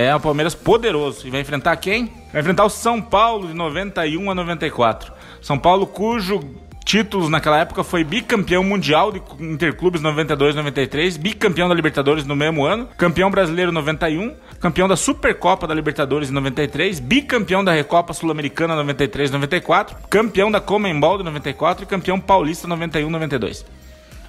É 0.00 0.16
o 0.16 0.20
Palmeiras 0.20 0.54
poderoso. 0.54 1.26
E 1.26 1.30
vai 1.30 1.42
enfrentar 1.42 1.76
quem? 1.76 2.10
Vai 2.32 2.40
enfrentar 2.40 2.64
o 2.64 2.70
São 2.70 3.02
Paulo 3.02 3.48
de 3.48 3.54
91 3.54 4.30
a 4.30 4.34
94. 4.34 5.12
São 5.42 5.58
Paulo, 5.58 5.86
cujo 5.86 6.40
títulos 6.86 7.28
naquela 7.28 7.58
época 7.58 7.84
foi 7.84 8.02
bicampeão 8.02 8.64
mundial 8.64 9.12
de 9.12 9.22
interclubes 9.38 10.00
92 10.00 10.56
93, 10.56 11.18
bicampeão 11.18 11.68
da 11.68 11.74
Libertadores 11.74 12.24
no 12.24 12.34
mesmo 12.34 12.64
ano, 12.64 12.88
campeão 12.96 13.30
brasileiro 13.30 13.70
91, 13.70 14.34
campeão 14.58 14.88
da 14.88 14.96
Supercopa 14.96 15.66
da 15.66 15.74
Libertadores 15.74 16.30
em 16.30 16.32
93, 16.32 16.98
bicampeão 16.98 17.62
da 17.62 17.72
Recopa 17.72 18.14
Sul-Americana 18.14 18.74
93 18.76 19.30
94, 19.30 19.96
campeão 20.08 20.50
da 20.50 20.60
Comembol 20.60 21.18
de 21.18 21.24
94 21.24 21.84
e 21.84 21.86
campeão 21.86 22.18
paulista 22.18 22.66
91 22.66 23.10
92. 23.10 23.79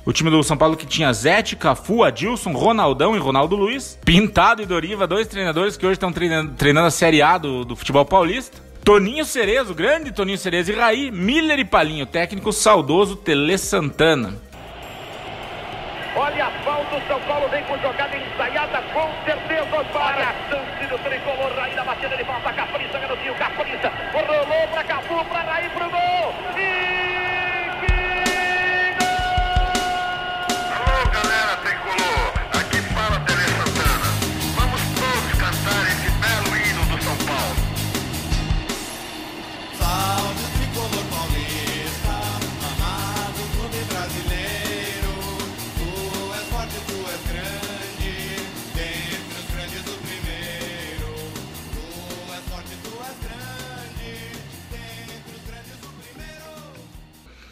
O 0.04 0.12
time 0.12 0.32
do 0.32 0.42
São 0.42 0.58
Paulo 0.58 0.76
que 0.76 0.86
tinha 0.86 1.14
Zete, 1.14 1.56
Cafu, 1.56 2.04
Adilson, 2.04 2.54
Ronaldão 2.54 3.16
e 3.16 3.20
Ronaldo 3.20 3.56
Luiz. 3.56 4.00
Pintado 4.04 4.64
e 4.64 4.66
Doriva, 4.66 5.06
dois 5.06 5.28
treinadores 5.28 5.78
que 5.78 5.86
hoje 5.86 5.94
estão 5.94 6.12
treinando, 6.12 6.54
treinando 6.54 6.88
a 6.88 6.92
Série 6.92 7.22
A 7.22 7.38
do, 7.38 7.64
do 7.64 7.76
futebol 7.76 8.04
paulista. 8.04 8.58
Toninho 8.84 9.24
Cerezo, 9.24 9.76
grande 9.76 10.12
Toninho 10.12 10.40
Cerezo 10.40 10.72
e 10.72 10.76
Raí, 10.76 11.12
Miller 11.12 11.60
e 11.60 11.66
Palinho, 11.66 12.08
técnico 12.08 12.52
saudoso 12.52 13.16
Tele 13.16 13.56
Santana. 13.60 14.34
Olha 16.16 16.48
a 16.48 16.52
falta, 16.64 16.96
o 16.96 17.08
São 17.08 17.22
Paulo 17.22 17.48
vem 17.50 17.64
com 17.66 17.78
jogada 17.78 18.18
ensaiada, 18.18 18.82
com 18.92 19.08
certeza 19.24 19.86
para 19.94 20.30
a 20.30 20.34
chance 20.50 20.88
do 20.90 20.98
tricolor, 20.98 21.54
Raí 21.56 21.76
na 21.76 21.86
batida 21.86 22.18
de 22.18 22.26
falta, 22.26 22.52
Capriça, 22.52 23.00
garotinho, 23.00 23.36
Capriça, 23.36 23.92
rolou 24.12 24.68
para 24.68 24.84
Cafu, 24.84 25.26
para 25.26 25.54
Raí, 25.54 25.70
pro 25.70 25.90
gol, 25.90 26.34
e 26.58 27.11
floor. 31.98 32.31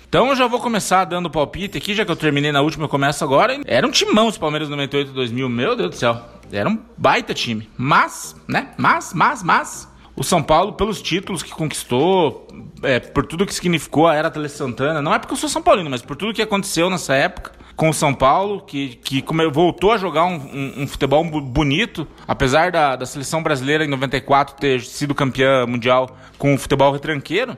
Então 0.09 0.29
eu 0.29 0.35
já 0.35 0.47
vou 0.47 0.59
começar 0.59 1.05
dando 1.05 1.29
palpite 1.29 1.77
aqui, 1.77 1.93
já 1.93 2.03
que 2.03 2.09
eu 2.11 2.15
terminei 2.15 2.51
na 2.51 2.61
última, 2.61 2.85
eu 2.85 2.89
começo 2.89 3.23
agora. 3.23 3.61
Era 3.67 3.85
um 3.85 3.91
timão 3.91 4.25
os 4.27 4.39
Palmeiras 4.39 4.67
98 4.67 5.11
e 5.11 5.13
2000, 5.13 5.47
meu 5.47 5.75
Deus 5.75 5.89
do 5.91 5.95
céu. 5.95 6.19
Era 6.51 6.67
um 6.67 6.79
baita 6.97 7.31
time. 7.31 7.69
Mas, 7.77 8.35
né? 8.47 8.69
Mas, 8.75 9.13
mas, 9.13 9.43
mas. 9.43 9.87
O 10.15 10.23
São 10.23 10.41
Paulo, 10.41 10.73
pelos 10.73 10.99
títulos 11.01 11.43
que 11.43 11.51
conquistou, 11.51 12.47
é, 12.81 12.99
por 12.99 13.25
tudo 13.25 13.45
que 13.45 13.53
significou 13.53 14.07
a 14.07 14.15
era 14.15 14.31
Tele 14.31 14.49
Santana, 14.49 14.99
não 15.01 15.13
é 15.13 15.19
porque 15.19 15.31
eu 15.33 15.37
sou 15.37 15.47
São 15.47 15.61
Paulino, 15.61 15.89
mas 15.91 16.01
por 16.01 16.15
tudo 16.17 16.33
que 16.33 16.41
aconteceu 16.41 16.89
nessa 16.89 17.13
época 17.13 17.51
com 17.75 17.87
o 17.87 17.93
São 17.93 18.13
Paulo, 18.13 18.59
que, 18.61 18.95
que 18.95 19.23
voltou 19.53 19.93
a 19.93 19.97
jogar 19.97 20.25
um, 20.25 20.35
um- 20.35 20.73
um 20.83 20.87
futebol 20.87 21.23
bonito, 21.23 22.05
apesar 22.27 22.69
da, 22.71 22.97
da 22.97 23.05
seleção 23.05 23.41
brasileira 23.41 23.85
em 23.85 23.87
94 23.87 24.55
ter 24.55 24.81
sido 24.81 25.15
campeã 25.15 25.65
mundial 25.65 26.17
com 26.37 26.53
o 26.53 26.57
futebol 26.57 26.91
retranqueiro. 26.91 27.55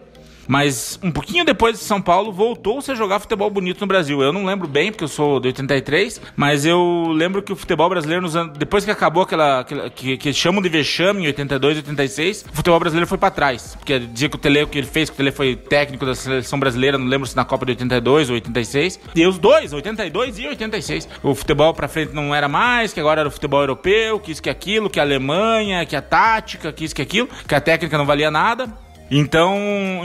Mas 0.47 0.99
um 1.03 1.11
pouquinho 1.11 1.45
depois 1.45 1.77
de 1.77 1.83
São 1.83 2.01
Paulo, 2.01 2.31
voltou-se 2.31 2.91
a 2.91 2.95
jogar 2.95 3.19
futebol 3.19 3.49
bonito 3.49 3.81
no 3.81 3.87
Brasil. 3.87 4.21
Eu 4.21 4.33
não 4.33 4.45
lembro 4.45 4.67
bem, 4.67 4.91
porque 4.91 5.03
eu 5.03 5.07
sou 5.07 5.39
de 5.39 5.47
83, 5.49 6.21
mas 6.35 6.65
eu 6.65 7.07
lembro 7.13 7.41
que 7.41 7.51
o 7.53 7.55
futebol 7.55 7.89
brasileiro, 7.89 8.21
nos 8.21 8.35
anos, 8.35 8.57
depois 8.57 8.83
que 8.85 8.91
acabou 8.91 9.23
aquela. 9.23 9.59
aquela- 9.61 9.89
que, 9.89 10.17
que 10.17 10.33
chamam 10.33 10.61
de 10.61 10.69
vexame 10.69 11.23
em 11.23 11.27
82 11.27 11.77
86, 11.77 12.45
o 12.51 12.55
futebol 12.55 12.79
brasileiro 12.79 13.07
foi 13.07 13.17
pra 13.17 13.29
trás. 13.31 13.75
Porque 13.75 13.99
dizia 13.99 14.29
que 14.29 14.35
o 14.35 14.39
Tele, 14.39 14.63
o 14.63 14.67
que 14.67 14.77
ele 14.77 14.87
fez, 14.87 15.09
que 15.09 15.13
o 15.15 15.17
Tele 15.17 15.31
foi 15.31 15.55
técnico 15.55 16.05
da 16.05 16.15
seleção 16.15 16.59
brasileira, 16.59 16.97
não 16.97 17.05
lembro 17.07 17.27
se 17.27 17.35
na 17.35 17.45
Copa 17.45 17.65
de 17.65 17.71
82 17.73 18.29
ou 18.29 18.35
86. 18.35 18.99
E 19.15 19.25
os 19.25 19.37
dois, 19.37 19.73
82 19.73 20.39
e 20.39 20.47
86. 20.47 21.07
O 21.23 21.33
futebol 21.35 21.73
pra 21.73 21.87
frente 21.87 22.13
não 22.13 22.33
era 22.33 22.47
mais, 22.47 22.93
que 22.93 22.99
agora 22.99 23.21
era 23.21 23.27
o 23.29 23.31
futebol 23.31 23.61
europeu, 23.61 24.19
que 24.19 24.31
isso 24.31 24.41
que 24.41 24.49
aquilo, 24.49 24.89
que 24.89 24.99
a 24.99 25.03
Alemanha, 25.03 25.85
que 25.85 25.95
a 25.95 26.01
tática, 26.01 26.71
que 26.71 26.83
isso 26.85 26.95
que 26.95 27.01
aquilo, 27.01 27.29
que 27.47 27.55
a 27.55 27.61
técnica 27.61 27.97
não 27.97 28.05
valia 28.05 28.31
nada. 28.31 28.67
Então, 29.11 29.53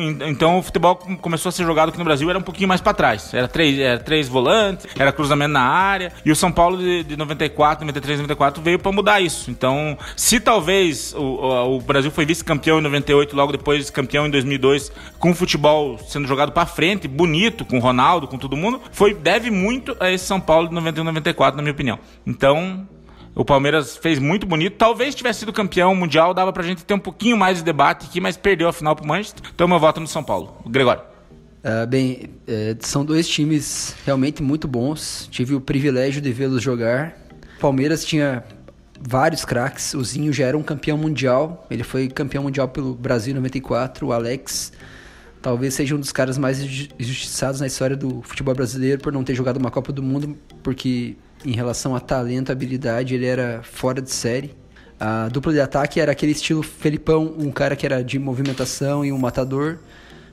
en- 0.01 0.19
então 0.31 0.59
o 0.59 0.63
futebol 0.63 0.97
com- 0.97 1.17
começou 1.17 1.49
a 1.49 1.53
ser 1.53 1.65
jogado 1.65 1.91
aqui 1.91 1.99
no 1.99 2.05
Brasil 2.05 2.29
era 2.29 2.39
um 2.39 2.43
pouquinho 2.43 2.69
mais 2.69 2.81
pra 2.81 2.93
trás. 2.93 3.33
Era 3.33 3.47
três, 3.47 3.79
era 3.79 4.01
três 4.01 4.29
volantes, 4.29 4.87
era 4.99 5.13
cruzamento 5.13 5.53
na 5.53 5.61
área. 5.63 6.13
E 6.25 6.31
o 6.33 6.37
São 6.37 6.51
Paulo 6.51 6.77
de, 6.79 7.05
de 7.05 7.17
94, 7.17 7.85
93, 7.87 8.19
94 8.19 8.61
veio 8.63 8.79
pra 8.81 8.91
mudar 8.91 9.21
isso. 9.21 9.51
Então, 9.51 9.97
se 10.17 10.41
talvez 10.41 11.15
o, 11.15 11.77
o- 11.77 11.81
Brasil 11.81 12.11
foi 12.11 12.27
vice-campeão 12.27 12.81
em 12.81 12.83
98, 12.83 13.37
logo 13.37 13.53
depois 13.53 13.89
campeão 13.91 14.27
em 14.27 14.31
2002, 14.31 14.91
com 15.21 15.31
o 15.31 15.35
futebol 15.35 15.97
sendo 15.99 16.27
jogado 16.27 16.51
pra 16.51 16.67
frente, 16.67 17.07
bonito, 17.07 17.65
com 17.65 17.79
o 17.79 17.81
Ronaldo, 17.81 18.27
com 18.27 18.37
todo 18.37 18.57
mundo, 18.57 18.81
foi 18.91 19.15
deve 19.15 19.51
muito 19.51 19.97
a 20.01 20.11
esse 20.11 20.25
São 20.27 20.41
Paulo 20.41 20.69
de 20.69 20.75
91, 20.75 21.05
94, 21.05 21.57
na 21.57 21.63
minha 21.63 21.73
opinião. 21.73 21.99
Então, 22.27 22.89
o 23.37 23.45
Palmeiras 23.45 23.97
fez 23.97 24.19
muito 24.19 24.47
bonito. 24.47 24.77
Talvez 24.77 25.15
tivesse 25.15 25.41
sido 25.41 25.53
campeão 25.53 25.95
mundial, 25.95 26.35
dava 26.35 26.53
pra 26.53 26.63
gente 26.65 26.85
ter 26.85 26.95
um 26.95 26.99
pouquinho 26.99 27.37
mais 27.37 27.59
de 27.59 27.65
debate 27.65 28.07
aqui, 28.07 28.21
mas 28.21 28.37
perdeu 28.37 28.67
a 28.69 28.73
final 28.73 28.97
pro 28.97 29.07
Manchester. 29.07 29.49
Então 29.55 29.69
meu 29.69 29.79
voto 29.79 30.01
no 30.01 30.09
São 30.09 30.25
Paulo. 30.25 30.57
Gregório. 30.67 31.03
Ah, 31.63 31.85
bem, 31.85 32.31
é, 32.49 32.77
são 32.81 33.05
dois 33.05 33.29
times 33.29 33.95
realmente 34.07 34.43
muito 34.43 34.67
bons. 34.67 35.29
Tive 35.31 35.55
o 35.55 35.61
privilégio 35.61 36.23
de 36.23 36.33
vê-los 36.33 36.63
jogar. 36.63 37.17
Palmeiras 37.61 38.05
tinha 38.05 38.43
vários 39.01 39.45
craques. 39.45 39.93
O 39.93 40.03
Zinho 40.03 40.33
já 40.33 40.47
era 40.47 40.57
um 40.57 40.63
campeão 40.63 40.97
mundial. 40.97 41.67
Ele 41.71 41.83
foi 41.83 42.09
campeão 42.09 42.45
mundial 42.45 42.69
pelo 42.69 42.95
Brasil 42.95 43.33
em 43.33 43.35
94. 43.37 44.07
O 44.07 44.13
Alex 44.13 44.73
talvez 45.43 45.75
seja 45.75 45.95
um 45.95 46.01
dos 46.01 46.11
caras 46.13 46.39
mais 46.39 46.61
inju- 46.63 46.89
injustiçados 46.99 47.61
na 47.61 47.67
história 47.67 47.97
do 47.97 48.23
futebol 48.23 48.55
brasileiro 48.55 49.01
por 49.03 49.13
não 49.13 49.23
ter 49.23 49.35
jogado 49.35 49.59
uma 49.59 49.71
Copa 49.71 49.93
do 49.93 50.03
Mundo, 50.03 50.37
porque 50.63 51.17
em 51.47 51.53
relação 51.53 51.95
a 51.95 52.01
talento, 52.01 52.51
habilidade, 52.51 53.15
ele 53.15 53.25
era 53.25 53.63
fora 53.63 54.03
de 54.03 54.11
série. 54.11 54.53
A 54.99 55.29
dupla 55.29 55.53
de 55.53 55.61
ataque 55.61 56.01
era 56.01 56.11
aquele 56.11 56.33
estilo 56.33 56.63
Felipão, 56.63 57.35
um 57.39 57.53
cara 57.53 57.77
que 57.77 57.87
era 57.87 58.03
de 58.03 58.19
movimentação 58.19 59.05
e 59.05 59.13
um 59.13 59.19
matador. 59.19 59.79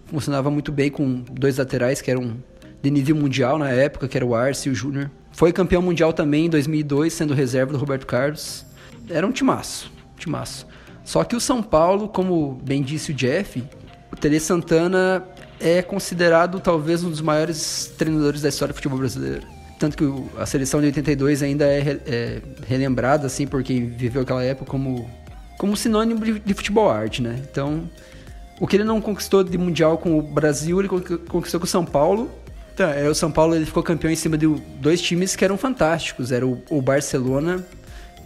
Funcionava 0.08 0.50
muito 0.50 0.72
bem 0.72 0.90
com 0.90 1.24
dois 1.32 1.58
laterais 1.58 2.02
que 2.02 2.10
eram 2.10 2.38
de 2.82 2.90
nível 2.90 3.16
mundial 3.16 3.60
na 3.60 3.70
época, 3.70 4.08
que 4.08 4.18
era 4.18 4.26
o 4.26 4.34
Arce 4.34 4.68
e 4.68 4.72
o 4.72 4.76
Júnior. 4.76 5.12
Foi 5.32 5.54
campeão 5.54 5.82
mundial 5.82 6.14
também 6.14 6.48
em 6.48 6.50
2002, 6.50 7.14
sendo 7.14 7.34
reserva 7.34 7.72
do 7.72 7.78
Roberto 7.78 8.08
Carlos. 8.08 8.66
Era 9.08 9.28
um 9.28 9.32
timaço, 9.32 9.92
timaço. 10.18 10.66
Só 11.04 11.24
que 11.24 11.36
o 11.36 11.40
São 11.40 11.62
Paulo, 11.62 12.08
como 12.08 12.60
bem 12.64 12.82
disse 12.82 13.12
o 13.12 13.14
Jeff, 13.14 13.64
o 14.12 14.16
Tele 14.16 14.40
Santana 14.40 15.24
é 15.60 15.82
considerado 15.82 16.60
talvez 16.60 17.04
um 17.04 17.10
dos 17.10 17.22
maiores 17.22 17.94
treinadores 17.98 18.42
da 18.42 18.50
história 18.50 18.74
do 18.74 18.76
futebol 18.76 18.98
brasileiro. 18.98 19.53
Tanto 19.84 19.98
que 19.98 20.40
a 20.40 20.46
seleção 20.46 20.80
de 20.80 20.86
82 20.86 21.44
ainda 21.44 21.66
é, 21.66 22.00
é 22.08 22.42
relembrada, 22.66 23.28
assim, 23.28 23.46
por 23.46 23.62
quem 23.62 23.86
viveu 23.90 24.22
aquela 24.22 24.42
época 24.42 24.72
como, 24.72 25.12
como 25.58 25.76
sinônimo 25.76 26.24
de, 26.24 26.40
de 26.40 26.54
futebol 26.54 26.90
arte, 26.90 27.22
né? 27.22 27.38
Então, 27.52 27.84
o 28.62 28.66
que 28.66 28.78
ele 28.78 28.86
não 28.86 29.02
conquistou 29.02 29.44
de 29.44 29.58
mundial 29.58 29.98
com 29.98 30.18
o 30.18 30.22
Brasil, 30.22 30.80
ele 30.80 30.88
conqui- 30.88 31.18
conquistou 31.18 31.60
com 31.60 31.66
o 31.66 31.70
São 31.70 31.84
Paulo. 31.84 32.32
Então, 32.74 32.90
é, 32.90 33.10
o 33.10 33.14
São 33.14 33.30
Paulo 33.30 33.56
ele 33.58 33.66
ficou 33.66 33.84
campeão 33.84 34.10
em 34.10 34.16
cima 34.16 34.38
de 34.38 34.48
dois 34.80 35.02
times 35.02 35.36
que 35.36 35.44
eram 35.44 35.58
fantásticos. 35.58 36.32
Era 36.32 36.48
o, 36.48 36.64
o 36.70 36.82
Barcelona, 36.82 37.62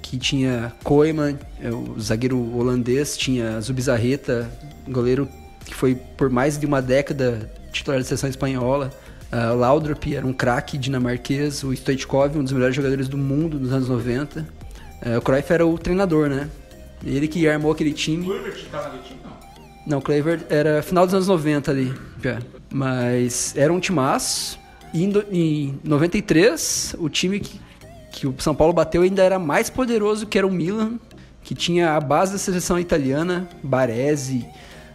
que 0.04 0.16
tinha 0.16 0.72
Koeman, 0.84 1.40
é, 1.60 1.72
o 1.72 2.00
zagueiro 2.00 2.56
holandês, 2.56 3.18
tinha 3.18 3.60
Zubizarreta, 3.62 4.48
goleiro 4.88 5.28
que 5.66 5.74
foi 5.74 5.96
por 5.96 6.30
mais 6.30 6.56
de 6.56 6.68
uma 6.68 6.84
década 6.84 7.52
titular 7.72 7.98
da 8.00 8.06
seleção 8.06 8.30
espanhola. 8.30 8.92
Uh, 9.32 9.56
Laudrup 9.56 10.06
era 10.16 10.26
um 10.26 10.32
craque 10.34 10.78
dinamarquês, 10.78 11.64
o 11.64 11.74
Stoichkov, 11.74 12.38
um 12.38 12.44
dos 12.44 12.54
melhores 12.54 12.76
jogadores 12.76 13.08
do 13.10 13.18
mundo 13.18 13.60
nos 13.60 13.74
anos 13.74 13.90
90. 13.90 14.40
Uh, 15.06 15.18
o 15.18 15.22
Cruyff 15.22 15.52
era 15.52 15.66
o 15.68 15.78
treinador, 15.78 16.30
né? 16.30 16.50
Ele 17.06 17.28
que 17.28 17.48
armou 17.48 17.72
aquele 17.72 17.92
time. 17.94 18.26
Não, 19.86 20.02
Clever 20.02 20.46
era 20.50 20.82
final 20.82 21.06
dos 21.06 21.14
anos 21.14 21.28
90 21.28 21.72
ali, 21.72 21.94
já. 22.24 22.40
Mas 22.72 23.54
era 23.56 23.72
um 23.72 23.80
timaço. 23.80 24.58
E 24.94 25.04
em, 25.04 25.10
do- 25.10 25.26
em 25.32 25.80
93, 25.84 26.96
o 26.98 27.10
time 27.10 27.40
que, 27.40 27.60
que 28.12 28.28
o 28.28 28.34
São 28.40 28.56
Paulo 28.56 28.74
bateu 28.74 29.02
ainda 29.02 29.22
era 29.24 29.38
mais 29.38 29.70
poderoso 29.70 30.26
que 30.26 30.38
era 30.38 30.48
o 30.48 30.52
Milan, 30.52 30.94
que 31.44 31.54
tinha 31.54 31.96
a 31.96 32.00
base 32.00 32.32
da 32.32 32.38
seleção 32.38 32.80
italiana, 32.80 33.48
Baresi, 33.62 34.46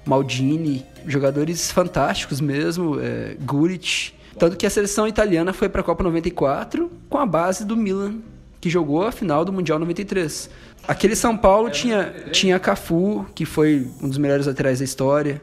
Maldini, 0.04 0.84
jogadores 1.06 1.70
fantásticos 1.70 2.40
mesmo, 2.40 2.98
é, 3.00 3.36
Guric. 3.40 4.12
Tanto 4.38 4.56
que 4.56 4.66
a 4.66 4.70
seleção 4.70 5.06
italiana 5.06 5.52
foi 5.52 5.68
para 5.68 5.80
a 5.80 5.84
Copa 5.84 6.02
94 6.02 6.90
com 7.08 7.18
a 7.18 7.26
base 7.26 7.64
do 7.64 7.76
Milan, 7.76 8.16
que 8.60 8.70
jogou 8.70 9.04
a 9.04 9.12
final 9.12 9.44
do 9.44 9.52
Mundial 9.52 9.78
93. 9.78 10.50
Aquele 10.86 11.14
São 11.14 11.36
Paulo 11.36 11.70
tinha, 11.70 12.12
tinha 12.32 12.58
Cafu, 12.58 13.26
que 13.34 13.44
foi 13.44 13.88
um 14.02 14.08
dos 14.08 14.18
melhores 14.18 14.46
laterais 14.46 14.78
da 14.80 14.84
história. 14.84 15.40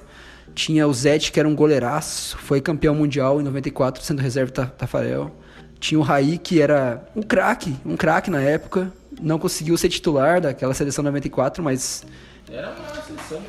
Tinha 0.54 0.88
o 0.88 0.94
Zete, 0.94 1.32
que 1.32 1.40
era 1.40 1.48
um 1.48 1.56
goleiraço, 1.56 2.38
foi 2.38 2.60
campeão 2.60 2.96
mundial 2.96 3.40
em 3.40 3.44
94, 3.44 4.04
sendo 4.04 4.22
reserva 4.22 4.52
Tafarel. 4.52 5.32
Tinha 5.80 5.98
o 6.00 6.04
Raí, 6.04 6.38
que 6.38 6.62
era 6.62 7.08
um 7.16 7.22
craque, 7.22 7.76
um 7.86 7.96
craque 7.96 8.30
na 8.30 8.42
época. 8.42 8.92
Não 9.22 9.40
conseguiu 9.40 9.78
ser 9.78 9.90
titular 9.90 10.42
daquela 10.42 10.74
seleção 10.74 11.04
94, 11.04 11.64
mas 11.64 12.06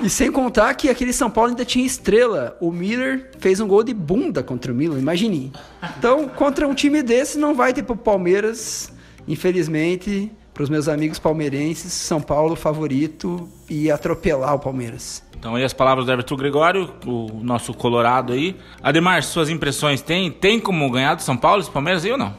e 0.03 0.11
sem 0.11 0.31
contar 0.31 0.75
que 0.75 0.89
aquele 0.89 1.13
São 1.13 1.31
Paulo 1.31 1.51
ainda 1.51 1.65
tinha 1.65 1.87
estrela. 1.87 2.57
O 2.61 2.71
Miller 2.71 3.31
fez 3.39 3.61
um 3.61 3.67
gol 3.67 3.83
de 3.83 3.95
bunda 3.95 4.43
contra 4.43 4.73
o 4.73 4.75
Milan, 4.75 4.99
imagine. 4.99 5.53
Então, 5.99 6.29
contra 6.29 6.69
um 6.69 6.75
time 6.75 7.03
desse, 7.03 7.39
não 7.39 7.55
vai 7.55 7.73
ter 7.73 7.83
pro 7.83 7.97
Palmeiras, 7.97 8.93
infelizmente, 9.27 10.31
para 10.53 10.65
os 10.65 10.69
meus 10.69 10.89
amigos 10.89 11.19
palmeirenses, 11.19 11.93
São 11.93 12.21
Paulo 12.21 12.55
favorito 12.55 13.49
e 13.69 13.91
atropelar 13.91 14.55
o 14.55 14.59
Palmeiras. 14.59 15.23
Então 15.39 15.55
aí 15.55 15.65
as 15.65 15.73
palavras 15.73 16.05
do 16.05 16.13
Everton 16.13 16.37
Gregório, 16.37 16.93
o 17.07 17.41
nosso 17.43 17.73
colorado 17.73 18.35
aí. 18.35 18.55
Ademar, 18.83 19.23
suas 19.23 19.49
impressões 19.49 20.03
tem? 20.03 20.31
Tem 20.31 20.61
como 20.61 20.91
ganhar 20.91 21.15
do 21.15 21.23
São 21.23 21.35
Paulo, 21.35 21.63
esse 21.63 21.71
Palmeiras 21.71 22.05
aí 22.05 22.13
ou 22.13 22.19
não? 22.19 22.35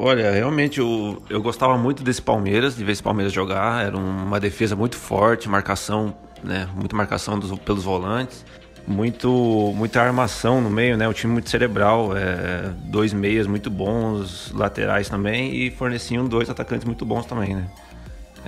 Olha, 0.00 0.30
realmente 0.30 0.78
eu, 0.78 1.20
eu 1.28 1.42
gostava 1.42 1.76
muito 1.76 2.04
desse 2.04 2.22
Palmeiras, 2.22 2.76
de 2.76 2.84
ver 2.84 2.92
esse 2.92 3.02
Palmeiras 3.02 3.32
jogar. 3.32 3.84
Era 3.84 3.96
uma 3.96 4.38
defesa 4.38 4.76
muito 4.76 4.96
forte, 4.96 5.48
marcação, 5.48 6.14
né? 6.40 6.68
Muita 6.72 6.94
marcação 6.94 7.36
dos, 7.36 7.50
pelos 7.58 7.82
volantes. 7.82 8.44
Muito, 8.86 9.28
muita 9.74 10.00
armação 10.00 10.60
no 10.60 10.70
meio, 10.70 10.96
né? 10.96 11.08
O 11.08 11.12
time 11.12 11.32
muito 11.32 11.50
cerebral. 11.50 12.16
É, 12.16 12.70
dois 12.84 13.12
meias 13.12 13.48
muito 13.48 13.68
bons, 13.68 14.52
laterais 14.52 15.08
também. 15.08 15.52
E 15.52 15.68
forneciam 15.72 16.24
dois 16.28 16.48
atacantes 16.48 16.86
muito 16.86 17.04
bons 17.04 17.26
também, 17.26 17.56
né? 17.56 17.68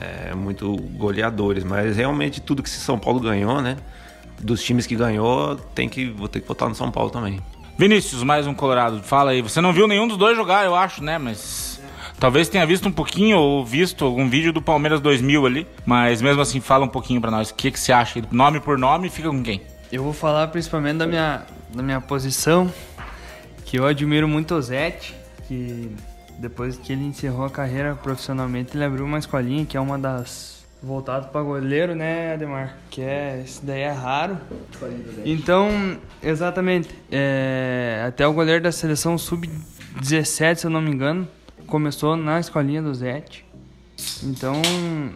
É, 0.01 0.35
muito 0.37 0.77
goleadores. 0.77 1.65
Mas 1.65 1.97
realmente 1.97 2.41
tudo 2.41 2.63
que 2.63 2.71
São 2.71 2.97
Paulo 2.97 3.19
ganhou, 3.19 3.61
né? 3.61 3.77
Dos 4.41 4.63
times 4.63 4.87
que 4.87 4.95
ganhou, 4.95 5.57
tem 5.75 5.89
que, 5.89 6.11
vou 6.11 6.29
ter 6.29 6.41
que 6.41 6.47
votar 6.47 6.69
no 6.69 6.77
São 6.77 6.93
Paulo 6.93 7.11
também. 7.11 7.41
Vinícius, 7.81 8.23
mais 8.23 8.47
um 8.47 8.53
colorado. 8.53 9.03
Fala 9.03 9.31
aí. 9.31 9.41
Você 9.41 9.59
não 9.59 9.73
viu 9.73 9.89
nenhum 9.89 10.07
dos 10.07 10.19
dois 10.19 10.37
jogar, 10.37 10.67
eu 10.67 10.75
acho, 10.75 11.03
né? 11.03 11.17
Mas 11.17 11.81
talvez 12.19 12.47
tenha 12.47 12.67
visto 12.67 12.87
um 12.87 12.93
pouquinho 12.93 13.39
ou 13.39 13.65
visto 13.65 14.05
algum 14.05 14.29
vídeo 14.29 14.53
do 14.53 14.61
Palmeiras 14.61 15.01
2000 15.01 15.47
ali. 15.47 15.67
Mas 15.87 16.21
mesmo 16.21 16.43
assim, 16.43 16.61
fala 16.61 16.85
um 16.85 16.89
pouquinho 16.89 17.23
pra 17.23 17.31
nós. 17.31 17.49
O 17.49 17.55
que, 17.55 17.71
que 17.71 17.81
você 17.81 17.91
acha? 17.91 18.21
Nome 18.31 18.61
por 18.61 18.77
nome, 18.77 19.09
fica 19.09 19.31
com 19.31 19.43
quem? 19.43 19.63
Eu 19.91 20.05
vou 20.05 20.13
falar 20.13 20.49
principalmente 20.49 20.99
da 20.99 21.07
minha, 21.07 21.47
da 21.75 21.83
minha 21.83 22.03
posição, 22.03 22.71
que 23.65 23.79
eu 23.79 23.87
admiro 23.87 24.29
muito 24.29 24.55
o 24.55 24.61
Zete, 24.61 25.15
que 25.49 25.91
depois 26.39 26.77
que 26.77 26.93
ele 26.93 27.07
encerrou 27.07 27.47
a 27.47 27.51
carreira 27.51 27.95
profissionalmente, 27.95 28.77
ele 28.77 28.85
abriu 28.85 29.07
uma 29.07 29.19
escolinha 29.19 29.65
que 29.65 29.79
é 29.79 29.81
uma 29.81 29.99
das 29.99 30.60
voltado 30.83 31.29
para 31.29 31.43
goleiro, 31.43 31.95
né, 31.95 32.35
Ademar? 32.35 32.77
Que 32.91 33.03
é 33.03 33.43
isso 33.45 33.65
daí 33.65 33.81
é 33.81 33.91
raro. 33.91 34.39
Então, 35.25 35.69
exatamente, 36.23 36.89
é, 37.11 38.05
até 38.07 38.27
o 38.27 38.33
goleiro 38.33 38.63
da 38.63 38.73
seleção 38.73 39.17
sub-17, 39.19 40.57
se 40.57 40.67
eu 40.67 40.71
não 40.71 40.81
me 40.81 40.91
engano, 40.91 41.29
começou 41.67 42.17
na 42.17 42.41
escolinha 42.41 42.83
do 42.83 42.95
Zete. 42.95 43.45
Então, 44.23 44.61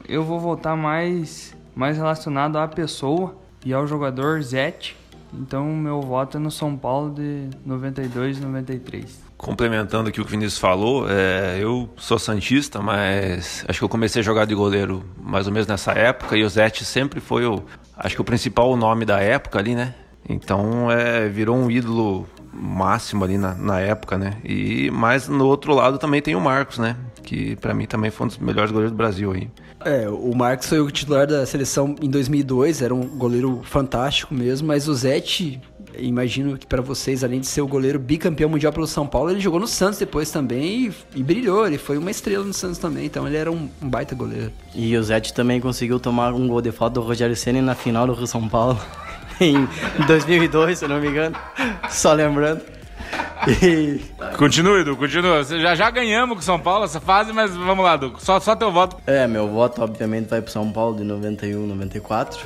eu 0.09 0.23
vou 0.23 0.39
voltar 0.39 0.77
mais 0.77 1.55
mais 1.75 1.97
relacionado 1.97 2.57
à 2.57 2.69
pessoa 2.69 3.35
e 3.65 3.73
ao 3.73 3.87
jogador 3.87 4.41
Zete. 4.43 4.97
Então, 5.33 5.67
meu 5.75 6.01
voto 6.01 6.37
é 6.37 6.41
no 6.41 6.51
São 6.51 6.77
Paulo 6.77 7.13
de 7.13 7.49
92 7.67 8.39
e 8.39 8.41
93. 8.41 9.24
Complementando 9.37 10.09
aqui 10.09 10.21
o 10.21 10.25
que 10.25 10.29
o 10.29 10.31
Vinícius 10.31 10.59
falou, 10.59 11.07
é, 11.09 11.59
eu 11.61 11.89
sou 11.97 12.19
santista, 12.19 12.81
mas 12.81 13.65
acho 13.69 13.79
que 13.81 13.85
eu 13.85 13.89
comecei 13.89 14.21
a 14.21 14.25
jogar 14.25 14.45
de 14.47 14.55
goleiro 14.55 15.05
mais 15.21 15.47
ou 15.47 15.53
menos 15.53 15.67
nessa 15.67 15.93
época 15.93 16.37
e 16.37 16.45
o 16.45 16.49
Zete 16.49 16.85
sempre 16.85 17.21
foi 17.21 17.45
o, 17.45 17.63
acho 17.97 18.15
que 18.15 18.21
o 18.21 18.25
principal 18.25 18.75
nome 18.77 19.05
da 19.05 19.21
época 19.21 19.59
ali, 19.59 19.75
né? 19.75 19.95
Então 20.29 20.91
é, 20.91 21.29
virou 21.29 21.57
um 21.57 21.71
ídolo 21.71 22.27
máximo 22.53 23.25
ali 23.25 23.37
na, 23.37 23.55
na 23.55 23.81
época, 23.81 24.17
né? 24.17 24.39
E 24.45 24.91
mas 24.91 25.29
no 25.29 25.47
outro 25.47 25.75
lado 25.75 25.99
também 25.99 26.23
tem 26.23 26.35
o 26.35 26.41
Marcos, 26.41 26.79
né? 26.79 26.97
Que 27.23 27.57
para 27.57 27.75
mim 27.75 27.87
também 27.87 28.11
foi 28.11 28.27
um 28.27 28.29
dos 28.29 28.39
melhores 28.39 28.71
goleiros 28.71 28.93
do 28.93 28.97
Brasil 28.97 29.33
aí. 29.33 29.51
É, 29.85 30.09
o 30.09 30.35
Marcos 30.35 30.69
foi 30.69 30.81
o 30.81 30.91
titular 30.91 31.27
da 31.27 31.45
seleção 31.45 31.95
em 32.01 32.09
2002, 32.09 32.81
era 32.81 32.95
um 32.95 33.07
goleiro 33.07 33.61
fantástico 33.65 34.33
mesmo, 34.33 34.69
mas 34.69 34.89
o 34.89 34.95
Zete, 34.95 35.61
imagino 35.99 36.57
que 36.57 36.67
para 36.67 36.83
vocês, 36.83 37.23
além 37.25 37.41
de 37.41 37.47
ser 37.47 37.61
o 37.61 37.67
goleiro 37.67 37.99
bicampeão 37.99 38.49
mundial 38.49 38.73
pelo 38.73 38.87
São 38.87 39.07
Paulo, 39.07 39.31
ele 39.31 39.41
jogou 39.41 39.61
no 39.61 39.67
Santos 39.67 39.99
depois 39.99 40.31
também 40.31 40.87
e, 40.87 40.95
e 41.17 41.23
brilhou, 41.23 41.67
ele 41.67 41.79
foi 41.79 41.99
uma 41.99 42.11
estrela 42.11 42.45
no 42.45 42.53
Santos 42.53 42.79
também, 42.79 43.07
então 43.07 43.27
ele 43.27 43.37
era 43.37 43.51
um, 43.51 43.69
um 43.83 43.89
baita 43.89 44.15
goleiro. 44.15 44.53
E 44.75 44.97
o 44.97 45.03
Zete 45.03 45.33
também 45.33 45.61
conseguiu 45.61 45.99
tomar 46.01 46.33
um 46.33 46.47
gol 46.49 46.61
de 46.61 46.73
falta 46.73 46.95
do 46.95 47.03
Rogério 47.03 47.37
Senna 47.37 47.63
na 47.63 47.75
final 47.75 48.07
do 48.07 48.15
Rio 48.15 48.27
São 48.27 48.49
Paulo, 48.49 48.81
em 49.41 49.67
2002, 50.07 50.79
se 50.79 50.85
eu 50.85 50.89
não 50.89 51.01
me 51.01 51.09
engano, 51.09 51.37
só 51.91 52.13
lembrando. 52.13 52.61
E 53.61 54.01
Continue, 54.39 54.81
Edu, 54.81 54.97
continua. 54.97 55.45
Você 55.45 55.61
Já, 55.61 55.75
já 55.75 55.91
ganhamos 55.91 56.35
com 56.37 56.41
o 56.41 56.45
São 56.45 56.59
Paulo 56.59 56.85
essa 56.85 57.01
fase, 57.01 57.33
mas 57.33 57.55
vamos 57.55 57.85
lá, 57.85 57.95
Edu. 57.95 58.15
Só, 58.19 58.41
só 58.41 58.57
teu 58.57 58.73
voto. 58.73 58.97
É, 59.07 59.27
meu 59.27 59.49
voto 59.49 59.83
obviamente 59.83 60.29
vai 60.29 60.41
pro 60.41 60.51
São 60.51 60.71
Paulo 60.73 60.97
de 60.97 61.05
91, 61.05 61.67
94. 61.67 62.41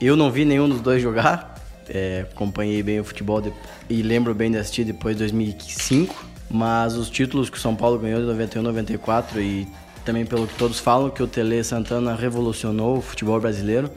Eu 0.00 0.16
não 0.16 0.30
vi 0.30 0.44
nenhum 0.44 0.68
dos 0.68 0.80
dois 0.80 1.02
jogar. 1.02 1.57
É, 1.88 2.26
acompanhei 2.30 2.82
bem 2.82 3.00
o 3.00 3.04
futebol 3.04 3.40
de- 3.40 3.52
e 3.88 4.02
lembro 4.02 4.34
bem 4.34 4.50
de 4.50 4.58
assistir 4.58 4.84
depois 4.84 5.16
de 5.16 5.20
2005. 5.20 6.26
Mas 6.50 6.94
os 6.96 7.10
títulos 7.10 7.50
que 7.50 7.58
o 7.58 7.60
São 7.60 7.74
Paulo 7.76 7.98
ganhou 7.98 8.20
de 8.20 8.26
91, 8.26 8.62
94 8.62 9.40
e 9.40 9.66
também 10.04 10.24
pelo 10.24 10.46
que 10.46 10.54
todos 10.54 10.78
falam 10.78 11.10
que 11.10 11.22
o 11.22 11.26
Tele 11.26 11.62
Santana 11.62 12.14
revolucionou 12.14 12.96
o 12.98 13.02
futebol 13.02 13.38
brasileiro. 13.40 13.90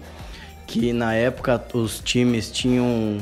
Que 0.68 0.92
na 0.94 1.14
época 1.14 1.62
os 1.74 2.00
times 2.00 2.52
tinham 2.52 3.18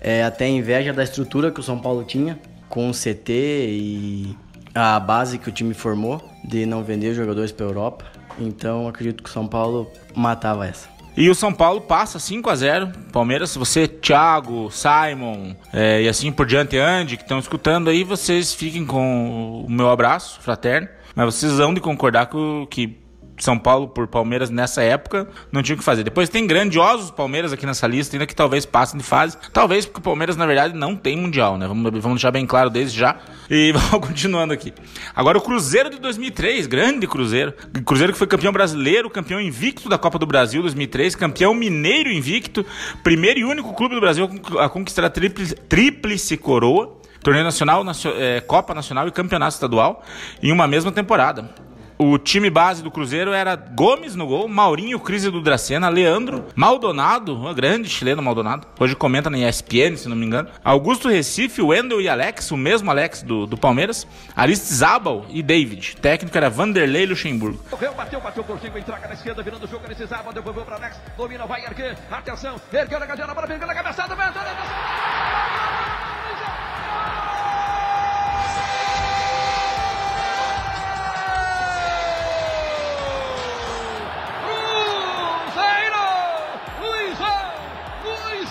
é, 0.00 0.22
até 0.24 0.46
inveja 0.48 0.92
da 0.92 1.02
estrutura 1.02 1.50
que 1.50 1.60
o 1.60 1.62
São 1.62 1.78
Paulo 1.78 2.04
tinha 2.04 2.38
com 2.68 2.88
o 2.90 2.92
CT 2.92 3.32
e 3.32 4.36
a 4.74 4.98
base 5.00 5.38
que 5.38 5.48
o 5.48 5.52
time 5.52 5.72
formou 5.72 6.22
de 6.44 6.66
não 6.66 6.82
vender 6.84 7.14
jogadores 7.14 7.52
para 7.52 7.64
Europa. 7.66 8.04
Então 8.38 8.86
acredito 8.88 9.22
que 9.22 9.30
o 9.30 9.32
São 9.32 9.46
Paulo 9.46 9.90
matava 10.14 10.66
essa. 10.66 10.88
E 11.16 11.30
o 11.30 11.34
São 11.34 11.52
Paulo 11.52 11.80
passa 11.80 12.18
5 12.18 12.50
a 12.50 12.54
0 12.54 12.92
Palmeiras, 13.10 13.56
você, 13.56 13.88
Thiago, 13.88 14.70
Simon 14.70 15.54
é, 15.72 16.02
e 16.02 16.08
assim 16.08 16.30
por 16.30 16.44
diante, 16.44 16.76
Andy, 16.76 17.16
que 17.16 17.22
estão 17.22 17.38
escutando 17.38 17.88
aí, 17.88 18.04
vocês 18.04 18.52
fiquem 18.52 18.84
com 18.84 19.64
o 19.66 19.70
meu 19.70 19.88
abraço 19.88 20.40
fraterno. 20.40 20.88
Mas 21.14 21.34
vocês 21.34 21.52
vão 21.56 21.72
de 21.72 21.80
concordar 21.80 22.26
com 22.26 22.66
que 22.68 22.98
São 23.38 23.58
Paulo 23.58 23.88
por 23.88 24.06
Palmeiras 24.06 24.48
nessa 24.50 24.82
época 24.82 25.28
não 25.52 25.62
tinha 25.62 25.74
o 25.74 25.78
que 25.78 25.84
fazer. 25.84 26.02
Depois 26.02 26.28
tem 26.28 26.46
grandiosos 26.46 27.10
Palmeiras 27.10 27.52
aqui 27.52 27.66
nessa 27.66 27.86
lista, 27.86 28.16
ainda 28.16 28.26
que 28.26 28.34
talvez 28.34 28.64
passem 28.64 28.98
de 28.98 29.04
fase. 29.04 29.36
Talvez 29.52 29.84
porque 29.84 30.00
o 30.00 30.02
Palmeiras, 30.02 30.36
na 30.36 30.46
verdade, 30.46 30.74
não 30.74 30.96
tem 30.96 31.16
Mundial, 31.16 31.58
né? 31.58 31.66
Vamos, 31.66 31.84
vamos 32.02 32.16
deixar 32.16 32.30
bem 32.30 32.46
claro 32.46 32.70
desde 32.70 32.98
já. 32.98 33.16
E 33.50 33.72
vamos 33.76 34.08
continuando 34.08 34.52
aqui. 34.52 34.72
Agora 35.14 35.38
o 35.38 35.40
Cruzeiro 35.40 35.90
de 35.90 35.98
2003, 35.98 36.66
grande 36.66 37.06
Cruzeiro. 37.06 37.52
Cruzeiro 37.84 38.12
que 38.12 38.18
foi 38.18 38.26
campeão 38.26 38.52
brasileiro, 38.52 39.08
campeão 39.10 39.40
invicto 39.40 39.88
da 39.88 39.98
Copa 39.98 40.18
do 40.18 40.26
Brasil 40.26 40.62
2003, 40.62 41.14
campeão 41.14 41.52
mineiro 41.54 42.10
invicto, 42.10 42.64
primeiro 43.02 43.40
e 43.40 43.44
único 43.44 43.72
clube 43.74 43.94
do 43.94 44.00
Brasil 44.00 44.28
a 44.58 44.68
conquistar 44.68 45.04
a 45.04 45.10
tríplice, 45.10 45.54
tríplice 45.54 46.36
coroa. 46.36 46.96
Torneio 47.22 47.44
nacional, 47.44 47.82
nacio- 47.82 48.12
eh, 48.16 48.40
Copa 48.40 48.72
Nacional 48.72 49.08
e 49.08 49.10
Campeonato 49.10 49.54
Estadual 49.54 50.02
em 50.40 50.52
uma 50.52 50.68
mesma 50.68 50.92
temporada. 50.92 51.50
O 51.98 52.18
time 52.18 52.50
base 52.50 52.82
do 52.82 52.90
Cruzeiro 52.90 53.32
era 53.32 53.56
Gomes 53.56 54.14
no 54.14 54.26
gol, 54.26 54.46
Maurinho, 54.46 55.00
Crise 55.00 55.30
do 55.30 55.40
Dracena, 55.40 55.88
Leandro, 55.88 56.44
Maldonado, 56.54 57.34
o 57.34 57.54
grande 57.54 57.88
chileno 57.88 58.20
Maldonado, 58.20 58.66
hoje 58.78 58.94
comenta 58.94 59.30
na 59.30 59.38
ESPN, 59.38 59.96
se 59.96 60.06
não 60.06 60.14
me 60.14 60.26
engano, 60.26 60.50
Augusto 60.62 61.08
Recife, 61.08 61.62
Wendel 61.62 62.02
e 62.02 62.06
Alex, 62.06 62.50
o 62.50 62.56
mesmo 62.56 62.90
Alex 62.90 63.22
do, 63.22 63.46
do 63.46 63.56
Palmeiras, 63.56 64.06
Aristizábal 64.36 65.24
e 65.30 65.42
David. 65.42 65.94
O 65.96 66.00
técnico 66.02 66.36
era 66.36 66.50
Vanderlei 66.50 67.06
Luxemburgo. 67.06 67.58
Correu, 67.70 67.94
bateu, 67.94 68.20
bateu 68.20 68.44
por 68.44 68.60
cinco, 68.60 68.76
entrega 68.76 69.08
na 69.08 69.14
esquerda, 69.14 69.42
virando 69.42 69.64
o 69.64 69.66
jogo, 69.66 69.84
precisava, 69.84 70.34
devolveu 70.34 70.66
para 70.66 70.76
Alex, 70.76 71.00
domina, 71.16 71.46
vai 71.46 71.64
erguer, 71.64 71.96
atenção, 72.10 72.60
ergueu 72.74 73.00
na 73.00 73.06
gadeira, 73.06 73.32
bola 73.32 73.46
pegando 73.46 73.70
a 73.70 73.74
cabeçada, 73.74 74.14
vai 74.14 74.30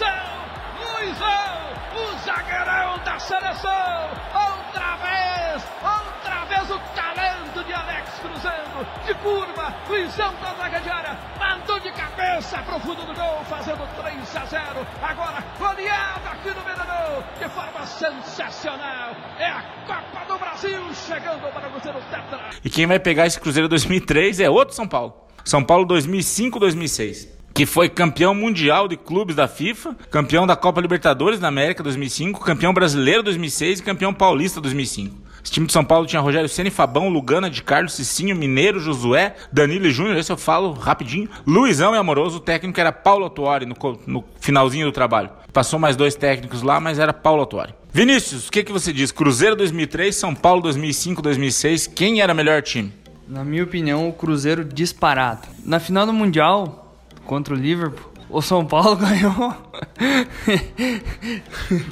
Luizão! 0.05 1.05
Luizão! 1.05 1.75
O 1.95 2.17
zagueirão 2.25 2.97
da 3.03 3.19
seleção! 3.19 4.09
Outra 4.33 4.95
vez! 4.97 5.63
Outra 5.81 6.45
vez 6.45 6.69
o 6.71 6.79
talento 6.95 7.63
de 7.63 7.73
Alex 7.73 8.19
cruzando! 8.19 9.05
De 9.05 9.13
curva! 9.15 9.73
Luizão 9.87 10.33
da 10.41 10.53
zaga 10.55 10.79
de 10.79 10.89
área! 10.89 11.17
Mandou 11.39 11.79
de 11.79 11.91
cabeça 11.91 12.57
pro 12.63 12.79
fundo 12.79 13.05
do 13.05 13.13
gol, 13.13 13.43
fazendo 13.45 13.87
3 14.01 14.35
a 14.35 14.45
0. 14.45 14.87
Agora, 15.01 15.43
goleada 15.57 16.29
aqui 16.29 16.49
no 16.49 16.61
Mineirão! 16.61 17.23
De 17.39 17.49
forma 17.49 17.85
sensacional! 17.85 19.15
É 19.39 19.47
a 19.47 19.63
Copa 19.87 20.25
do 20.27 20.37
Brasil 20.39 20.93
chegando 20.93 21.51
para 21.53 21.67
o 21.67 21.71
Cruzeiro 21.71 21.99
Tetra! 22.09 22.49
E 22.63 22.69
quem 22.69 22.85
vai 22.85 22.99
pegar 22.99 23.25
esse 23.25 23.39
Cruzeiro 23.39 23.69
2003 23.69 24.39
é 24.39 24.49
outro 24.49 24.75
São 24.75 24.87
Paulo. 24.87 25.13
São 25.43 25.63
Paulo 25.63 25.85
2005-2006. 25.87 27.34
Que 27.55 27.65
foi 27.65 27.87
campeão 27.87 28.35
mundial 28.35 28.85
de 28.85 28.97
clubes 28.97 29.33
da 29.33 29.47
FIFA, 29.47 29.95
campeão 30.11 30.45
da 30.45 30.57
Copa 30.57 30.81
Libertadores 30.81 31.39
da 31.39 31.47
América 31.47 31.81
2005, 31.81 32.41
campeão 32.41 32.73
brasileiro 32.73 33.23
2006 33.23 33.79
e 33.79 33.83
campeão 33.83 34.13
paulista 34.13 34.59
2005. 34.59 35.15
Esse 35.41 35.53
time 35.53 35.65
de 35.65 35.71
São 35.71 35.85
Paulo 35.85 36.05
tinha 36.05 36.21
Rogério 36.21 36.49
Ceni, 36.49 36.69
Fabão, 36.69 37.07
Lugana, 37.07 37.49
de 37.49 37.63
Carlos, 37.63 37.93
Cicinho, 37.93 38.35
Mineiro, 38.35 38.81
Josué, 38.81 39.35
Danilo 39.53 39.85
e 39.85 39.91
Júnior, 39.91 40.17
esse 40.17 40.29
eu 40.29 40.35
falo 40.35 40.73
rapidinho. 40.73 41.29
Luizão 41.47 41.95
e 41.95 41.97
Amoroso, 41.97 42.37
o 42.37 42.41
técnico 42.41 42.77
era 42.77 42.91
Paulo 42.91 43.25
Atuari 43.25 43.65
no, 43.65 43.75
no 44.05 44.25
finalzinho 44.41 44.87
do 44.87 44.91
trabalho. 44.91 45.29
Passou 45.53 45.79
mais 45.79 45.95
dois 45.95 46.13
técnicos 46.13 46.61
lá, 46.61 46.81
mas 46.81 46.99
era 46.99 47.13
Paulo 47.13 47.43
Atuari. 47.43 47.73
Vinícius, 47.93 48.49
o 48.49 48.51
que, 48.51 48.65
que 48.65 48.71
você 48.73 48.91
diz? 48.91 49.13
Cruzeiro 49.13 49.55
2003, 49.55 50.13
São 50.13 50.35
Paulo 50.35 50.61
2005, 50.63 51.21
2006, 51.21 51.87
quem 51.87 52.19
era 52.19 52.33
melhor 52.33 52.61
time? 52.61 52.91
Na 53.25 53.43
minha 53.45 53.63
opinião, 53.63 54.09
o 54.09 54.13
Cruzeiro 54.13 54.65
disparado. 54.65 55.47
Na 55.63 55.79
final 55.79 56.05
do 56.05 56.11
Mundial, 56.11 56.84
contra 57.25 57.53
o 57.53 57.57
Liverpool, 57.57 58.11
o 58.29 58.41
São 58.41 58.65
Paulo 58.65 58.95
ganhou. 58.97 59.53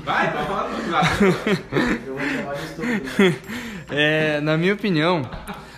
Vai, 0.03 0.31
vai 0.31 0.45
falar 0.45 0.69
É, 3.91 4.39
na 4.41 4.57
minha 4.57 4.73
opinião, 4.73 5.29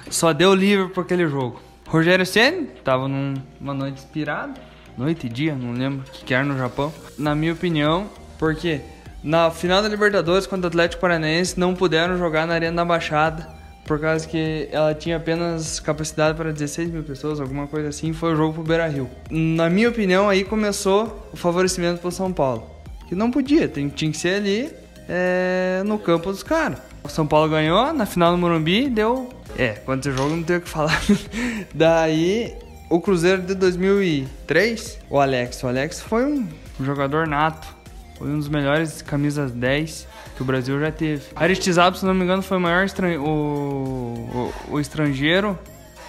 só 0.10 0.34
deu 0.34 0.54
Liverpool 0.54 1.04
aquele 1.04 1.28
jogo. 1.28 1.60
Rogério 1.88 2.26
Ceni 2.26 2.68
tava 2.84 3.08
num- 3.08 3.36
numa 3.60 3.74
noite 3.74 4.00
inspirada, 4.00 4.54
noite 4.98 5.28
e 5.28 5.30
dia, 5.30 5.56
não 5.56 5.72
lembro 5.74 6.06
o 6.08 6.12
que, 6.12 6.26
que 6.26 6.34
era 6.34 6.44
no 6.44 6.58
Japão. 6.58 6.94
Na 7.18 7.36
minha 7.36 7.54
opinião, 7.54 8.10
porque 8.40 8.82
na 9.24 9.50
final 9.52 9.82
da 9.82 9.88
Libertadores 9.90 10.48
contra 10.48 10.66
o 10.66 10.68
Atlético 10.70 11.02
Paranaense 11.02 11.60
não 11.60 11.74
puderam 11.76 12.18
jogar 12.18 12.46
na 12.48 12.54
Arena 12.54 12.78
da 12.78 12.86
Baixada 12.86 13.55
por 13.86 14.00
causa 14.00 14.28
que 14.28 14.68
ela 14.72 14.94
tinha 14.94 15.18
apenas 15.18 15.80
capacidade 15.80 16.36
para 16.36 16.52
16 16.52 16.90
mil 16.90 17.04
pessoas, 17.04 17.40
alguma 17.40 17.68
coisa 17.68 17.90
assim, 17.90 18.12
foi 18.14 18.34
o 18.34 18.36
jogo 18.36 18.56
pro 18.56 18.64
Beira 18.64 18.88
Rio. 18.88 19.10
Na 19.30 19.70
minha 19.70 19.90
opinião, 19.90 20.28
aí 20.28 20.44
começou 20.44 21.30
o 21.32 21.38
favorecimento 21.38 22.02
pro 22.02 22.12
São 22.12 22.34
Paulo. 22.34 22.70
Que 23.08 23.14
não 23.14 23.30
podia, 23.30 23.68
tinha 23.68 23.90
que 23.90 24.18
ser 24.18 24.36
ali 24.36 24.72
é, 25.08 25.84
no 25.86 26.00
campo 26.00 26.32
dos 26.32 26.42
caras. 26.42 26.80
O 27.04 27.10
São 27.10 27.28
Paulo 27.28 27.50
ganhou, 27.50 27.94
na 27.94 28.08
final 28.08 28.32
do 28.32 28.38
Morumbi, 28.40 28.90
deu. 28.90 29.30
É, 29.56 29.70
quanto 29.70 30.12
jogo 30.12 30.36
não 30.36 30.44
tem 30.44 30.58
o 30.58 30.62
que 30.62 30.68
falar. 30.68 31.00
Daí, 31.74 32.56
o 32.90 33.00
Cruzeiro 33.00 33.44
de 33.44 33.54
2003, 33.54 35.00
o 35.10 35.20
Alex. 35.20 35.62
O 35.62 35.68
Alex 35.68 36.02
foi 36.02 36.26
um 36.26 36.48
jogador 36.80 37.28
nato. 37.28 37.68
Foi 38.18 38.28
um 38.28 38.38
dos 38.38 38.48
melhores 38.48 39.02
camisas 39.02 39.52
10 39.52 40.08
que 40.36 40.42
o 40.42 40.46
Brasil 40.46 40.80
já 40.80 40.92
teve. 40.92 41.24
Aristizábal, 41.36 42.00
se 42.00 42.06
não 42.06 42.14
me 42.14 42.24
engano, 42.24 42.42
foi 42.42 42.58
o 42.58 42.62
maior 42.62 42.86
estran... 42.86 43.20
o... 43.20 44.52
O... 44.70 44.74
o 44.76 44.80
estrangeiro 44.80 45.58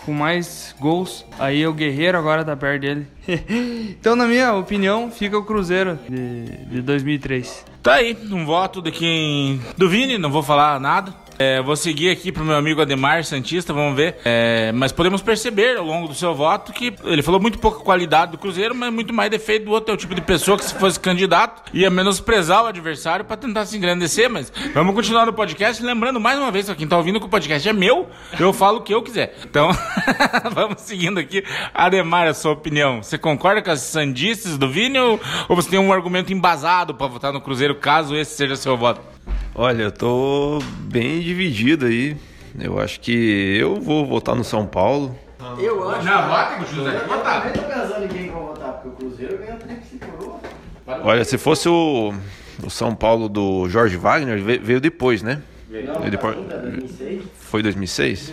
com 0.06 0.12
mais 0.12 0.74
gols. 0.78 1.26
Aí 1.36 1.66
o 1.66 1.72
Guerreiro 1.72 2.16
agora 2.16 2.44
tá 2.44 2.56
perto 2.56 2.82
dele. 2.82 3.06
então, 3.90 4.14
na 4.14 4.24
minha 4.26 4.54
opinião, 4.54 5.10
fica 5.10 5.36
o 5.36 5.44
Cruzeiro 5.44 5.98
de, 6.08 6.44
de 6.68 6.80
2003. 6.80 7.64
Tá 7.82 7.94
aí, 7.94 8.16
um 8.30 8.46
voto 8.46 8.80
de 8.80 8.92
quem. 8.92 9.60
Do 9.76 9.88
Vini, 9.88 10.16
não 10.16 10.30
vou 10.30 10.44
falar 10.44 10.80
nada. 10.80 11.12
É, 11.38 11.60
vou 11.60 11.76
seguir 11.76 12.10
aqui 12.10 12.32
pro 12.32 12.44
meu 12.44 12.56
amigo 12.56 12.80
Ademar 12.80 13.22
Santista, 13.24 13.72
vamos 13.72 13.94
ver. 13.94 14.16
É, 14.24 14.72
mas 14.72 14.90
podemos 14.92 15.20
perceber 15.20 15.76
ao 15.76 15.84
longo 15.84 16.08
do 16.08 16.14
seu 16.14 16.34
voto 16.34 16.72
que 16.72 16.94
ele 17.04 17.22
falou 17.22 17.40
muito 17.40 17.58
pouca 17.58 17.80
qualidade 17.80 18.32
do 18.32 18.38
Cruzeiro, 18.38 18.74
mas 18.74 18.92
muito 18.92 19.12
mais 19.12 19.30
defeito 19.30 19.66
do 19.66 19.70
outro. 19.70 19.90
É 19.90 19.94
o 19.94 19.96
tipo 19.96 20.14
de 20.14 20.20
pessoa 20.20 20.56
que, 20.56 20.64
se 20.64 20.74
fosse 20.74 20.98
candidato, 20.98 21.70
ia 21.74 21.90
menosprezar 21.90 22.64
o 22.64 22.66
adversário 22.66 23.24
pra 23.24 23.36
tentar 23.36 23.66
se 23.66 23.76
engrandecer. 23.76 24.30
Mas 24.30 24.52
vamos 24.72 24.94
continuar 24.94 25.26
no 25.26 25.32
podcast. 25.32 25.82
Lembrando 25.82 26.18
mais 26.18 26.38
uma 26.38 26.50
vez, 26.50 26.66
pra 26.66 26.74
quem 26.74 26.86
tá 26.86 26.96
ouvindo 26.96 27.20
que 27.20 27.26
o 27.26 27.28
podcast 27.28 27.68
é 27.68 27.72
meu, 27.72 28.08
eu 28.38 28.52
falo 28.52 28.78
o 28.78 28.82
que 28.82 28.94
eu 28.94 29.02
quiser. 29.02 29.36
Então, 29.44 29.70
vamos 30.52 30.80
seguindo 30.82 31.18
aqui. 31.18 31.44
Ademar, 31.74 32.26
a 32.26 32.34
sua 32.34 32.52
opinião. 32.52 33.02
Você 33.02 33.18
concorda 33.18 33.60
com 33.60 33.70
as 33.70 33.80
sandices 33.80 34.56
do 34.56 34.68
Vini 34.68 34.98
ou, 34.98 35.20
ou 35.48 35.56
você 35.56 35.68
tem 35.68 35.78
um 35.78 35.92
argumento 35.92 36.32
embasado 36.32 36.94
pra 36.94 37.06
votar 37.06 37.32
no 37.32 37.40
Cruzeiro, 37.40 37.74
caso 37.74 38.16
esse 38.16 38.36
seja 38.36 38.56
seu 38.56 38.76
voto? 38.76 39.15
Olha, 39.54 39.84
eu 39.84 39.92
tô 39.92 40.58
bem 40.80 41.20
dividido 41.20 41.86
aí. 41.86 42.16
Eu 42.58 42.78
acho 42.78 43.00
que 43.00 43.56
eu 43.60 43.76
vou 43.80 44.06
votar 44.06 44.34
no 44.34 44.44
São 44.44 44.66
Paulo. 44.66 45.16
Eu 45.58 45.88
acho. 45.90 46.04
Não, 46.04 46.28
vota, 46.28 46.64
José. 46.74 46.90
Eu 46.96 47.22
também 47.22 47.52
tô 47.52 47.62
pensando 47.62 48.04
em 48.04 48.08
quem 48.08 48.24
que 48.24 48.30
vou 48.30 48.46
votar, 48.48 48.72
porque 48.74 48.88
o 48.88 48.92
Cruzeiro 48.92 49.38
ganhou 49.38 49.54
até 49.56 49.74
que 49.74 49.86
se 49.86 49.98
coroa. 49.98 50.40
Olha, 51.02 51.24
se 51.24 51.36
fosse 51.36 51.68
o, 51.68 52.14
o 52.62 52.70
São 52.70 52.94
Paulo 52.94 53.28
do 53.28 53.68
Jorge 53.68 53.96
Wagner, 53.96 54.40
ve- 54.42 54.58
veio 54.58 54.80
depois, 54.80 55.22
né? 55.22 55.42
Veio 55.98 56.10
depois, 56.10 56.36
foi 57.46 57.62
2006? 57.62 58.32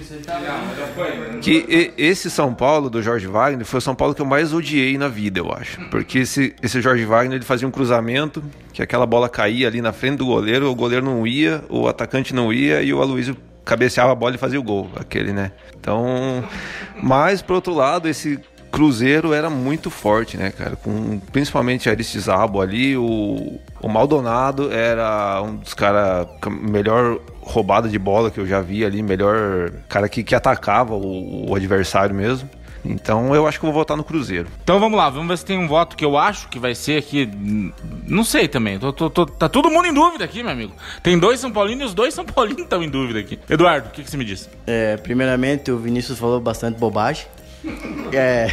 Que 1.41 1.93
esse 1.97 2.29
São 2.29 2.53
Paulo 2.53 2.89
do 2.89 3.01
Jorge 3.01 3.27
Wagner 3.27 3.65
foi 3.65 3.77
o 3.77 3.81
São 3.81 3.95
Paulo 3.95 4.13
que 4.13 4.21
eu 4.21 4.25
mais 4.25 4.53
odiei 4.53 4.97
na 4.97 5.07
vida, 5.07 5.39
eu 5.39 5.51
acho. 5.51 5.79
Porque 5.89 6.19
esse, 6.19 6.55
esse 6.61 6.81
Jorge 6.81 7.05
Wagner 7.05 7.37
ele 7.37 7.45
fazia 7.45 7.67
um 7.67 7.71
cruzamento, 7.71 8.43
que 8.71 8.81
aquela 8.81 9.05
bola 9.05 9.29
caía 9.29 9.67
ali 9.67 9.81
na 9.81 9.93
frente 9.93 10.17
do 10.17 10.25
goleiro, 10.25 10.69
o 10.69 10.75
goleiro 10.75 11.05
não 11.05 11.25
ia, 11.25 11.63
o 11.69 11.87
atacante 11.87 12.33
não 12.33 12.51
ia 12.51 12.81
e 12.81 12.93
o 12.93 13.01
Aloysio 13.01 13.37
cabeceava 13.63 14.11
a 14.11 14.15
bola 14.15 14.35
e 14.35 14.37
fazia 14.37 14.59
o 14.59 14.63
gol, 14.63 14.89
aquele, 14.95 15.31
né? 15.31 15.51
Então, 15.79 16.43
mas 17.01 17.41
por 17.41 17.53
outro 17.53 17.73
lado, 17.73 18.09
esse 18.09 18.39
Cruzeiro 18.73 19.33
era 19.33 19.51
muito 19.51 19.91
forte, 19.91 20.35
né, 20.35 20.49
cara? 20.49 20.75
Com 20.75 21.19
principalmente 21.31 21.87
Aristizabo 21.87 22.59
ali, 22.59 22.97
o, 22.97 23.59
o 23.79 23.87
Maldonado 23.87 24.71
era 24.71 25.39
um 25.43 25.57
dos 25.57 25.75
caras 25.75 26.27
melhor 26.49 27.19
roubada 27.45 27.87
de 27.89 27.99
bola 27.99 28.31
que 28.31 28.39
eu 28.39 28.45
já 28.47 28.61
vi 28.61 28.83
ali, 28.85 29.01
melhor 29.03 29.71
cara 29.89 30.07
que, 30.09 30.23
que 30.23 30.33
atacava 30.35 30.93
o, 30.95 31.49
o 31.49 31.55
adversário 31.55 32.15
mesmo. 32.15 32.49
Então 32.85 33.33
eu 33.33 33.47
acho 33.47 33.57
que 33.61 33.65
eu 33.65 33.71
vou 33.71 33.79
votar 33.79 33.95
no 33.95 34.03
Cruzeiro. 34.03 34.47
Então 34.61 34.77
vamos 34.77 34.97
lá, 34.97 35.09
vamos 35.09 35.29
ver 35.29 35.37
se 35.37 35.45
tem 35.45 35.57
um 35.57 35.69
voto 35.69 35.95
que 35.95 36.03
eu 36.03 36.17
acho 36.17 36.49
que 36.49 36.59
vai 36.59 36.75
ser 36.75 36.97
aqui. 36.99 37.29
Não 38.05 38.25
sei 38.25 38.45
também. 38.47 38.77
tô- 38.77 38.91
tô- 38.91 39.09
tô- 39.09 39.25
tá 39.25 39.47
todo 39.47 39.69
mundo 39.69 39.87
em 39.87 39.93
dúvida 39.93 40.25
aqui, 40.25 40.43
meu 40.43 40.51
amigo. 40.51 40.73
Tem 41.01 41.17
dois 41.17 41.39
São 41.39 41.49
Paulinos 41.49 41.83
e 41.83 41.85
os 41.85 41.93
dois 41.93 42.13
São 42.13 42.25
Paulinos 42.27 42.63
estão 42.63 42.83
em 42.83 42.89
dúvida 42.89 43.19
aqui. 43.19 43.39
Eduardo, 43.49 43.87
o 43.87 43.91
que, 43.91 44.03
que 44.03 44.09
você 44.09 44.17
me 44.17 44.25
diz? 44.25 44.49
É, 44.67 44.97
primeiramente, 44.97 45.71
o 45.71 45.77
Vinícius 45.77 46.19
falou 46.19 46.39
bastante 46.41 46.77
bobagem. 46.77 47.25
É. 48.11 48.47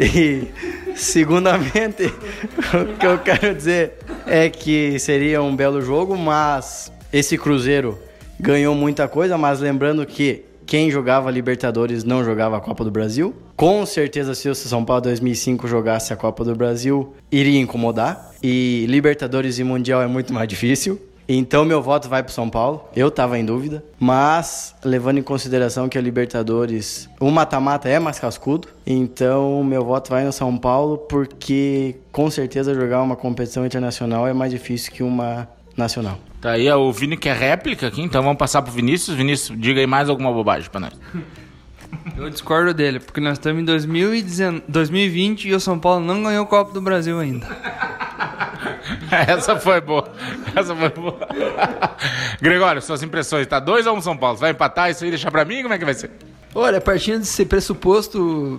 E, 0.00 0.48
segundamente, 0.94 2.04
o 2.72 2.96
que 2.98 3.06
eu 3.06 3.18
quero 3.18 3.54
dizer 3.54 3.94
é 4.26 4.48
que 4.48 4.98
seria 4.98 5.42
um 5.42 5.54
belo 5.54 5.80
jogo, 5.82 6.16
mas 6.16 6.92
esse 7.18 7.38
Cruzeiro 7.38 7.98
ganhou 8.38 8.74
muita 8.74 9.08
coisa, 9.08 9.38
mas 9.38 9.58
lembrando 9.58 10.04
que 10.04 10.44
quem 10.66 10.90
jogava 10.90 11.30
Libertadores 11.30 12.04
não 12.04 12.22
jogava 12.22 12.58
a 12.58 12.60
Copa 12.60 12.84
do 12.84 12.90
Brasil. 12.90 13.34
Com 13.56 13.86
certeza, 13.86 14.34
se 14.34 14.50
o 14.50 14.54
São 14.54 14.84
Paulo 14.84 15.00
2005 15.00 15.66
jogasse 15.66 16.12
a 16.12 16.16
Copa 16.16 16.44
do 16.44 16.54
Brasil, 16.54 17.14
iria 17.32 17.58
incomodar. 17.58 18.32
E 18.42 18.84
Libertadores 18.86 19.58
e 19.58 19.64
Mundial 19.64 20.02
é 20.02 20.06
muito 20.06 20.34
mais 20.34 20.46
difícil. 20.46 21.00
Então 21.26 21.64
meu 21.64 21.82
voto 21.82 22.08
vai 22.08 22.22
pro 22.22 22.32
São 22.32 22.50
Paulo. 22.50 22.84
Eu 22.94 23.10
tava 23.10 23.38
em 23.38 23.44
dúvida, 23.44 23.82
mas 23.98 24.74
levando 24.84 25.18
em 25.18 25.22
consideração 25.22 25.88
que 25.88 25.96
a 25.96 26.00
Libertadores, 26.00 27.08
o 27.18 27.30
mata-mata 27.30 27.88
é 27.88 27.98
mais 27.98 28.18
cascudo, 28.18 28.68
então 28.86 29.64
meu 29.64 29.84
voto 29.84 30.10
vai 30.10 30.24
no 30.24 30.32
São 30.32 30.56
Paulo 30.56 30.98
porque 30.98 31.96
com 32.12 32.30
certeza 32.30 32.74
jogar 32.74 33.02
uma 33.02 33.16
competição 33.16 33.66
internacional 33.66 34.28
é 34.28 34.32
mais 34.32 34.52
difícil 34.52 34.92
que 34.92 35.02
uma 35.02 35.48
nacional. 35.76 36.18
Tá 36.40 36.52
aí, 36.52 36.68
ó, 36.70 36.78
o 36.78 36.92
Vini 36.92 37.16
quer 37.16 37.36
réplica 37.36 37.88
aqui, 37.88 38.02
então 38.02 38.22
vamos 38.22 38.38
passar 38.38 38.62
pro 38.62 38.72
Vinícius. 38.72 39.16
Vinícius, 39.16 39.58
diga 39.58 39.80
aí 39.80 39.86
mais 39.86 40.08
alguma 40.08 40.32
bobagem 40.32 40.70
pra 40.70 40.80
nós. 40.80 40.92
Eu 42.16 42.28
discordo 42.30 42.74
dele, 42.74 42.98
porque 42.98 43.20
nós 43.20 43.34
estamos 43.34 43.62
em 43.62 43.64
2019 43.64 44.64
2020 44.68 45.48
e 45.48 45.54
o 45.54 45.60
São 45.60 45.78
Paulo 45.78 46.04
não 46.04 46.22
ganhou 46.22 46.44
o 46.44 46.46
Copa 46.46 46.72
do 46.72 46.80
Brasil 46.80 47.18
ainda. 47.18 47.46
Essa 49.10 49.56
foi 49.56 49.80
boa. 49.80 50.08
Essa 50.54 50.74
foi 50.74 50.88
boa. 50.90 51.18
Gregório, 52.40 52.82
suas 52.82 53.02
impressões. 53.02 53.46
Tá 53.46 53.60
2 53.60 53.86
a 53.86 53.92
1 53.92 53.96
um 53.96 54.00
São 54.00 54.16
Paulo. 54.16 54.36
Você 54.36 54.42
vai 54.42 54.50
empatar 54.50 54.90
isso 54.90 55.04
aí 55.04 55.08
e 55.08 55.12
deixar 55.12 55.30
pra 55.30 55.44
mim? 55.44 55.62
Como 55.62 55.74
é 55.74 55.78
que 55.78 55.84
vai 55.84 55.94
ser? 55.94 56.10
Olha, 56.54 56.80
partindo 56.80 57.20
desse 57.20 57.44
pressuposto 57.44 58.58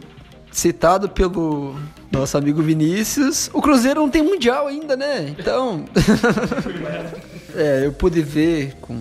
citado 0.51 1.09
pelo 1.09 1.75
nosso 2.11 2.37
amigo 2.37 2.61
Vinícius, 2.61 3.49
o 3.53 3.61
Cruzeiro 3.61 4.01
não 4.01 4.09
tem 4.09 4.23
mundial 4.23 4.67
ainda, 4.67 4.95
né? 4.95 5.35
Então, 5.37 5.85
é, 7.55 7.85
eu 7.85 7.91
pude 7.91 8.21
ver 8.21 8.75
com 8.81 8.99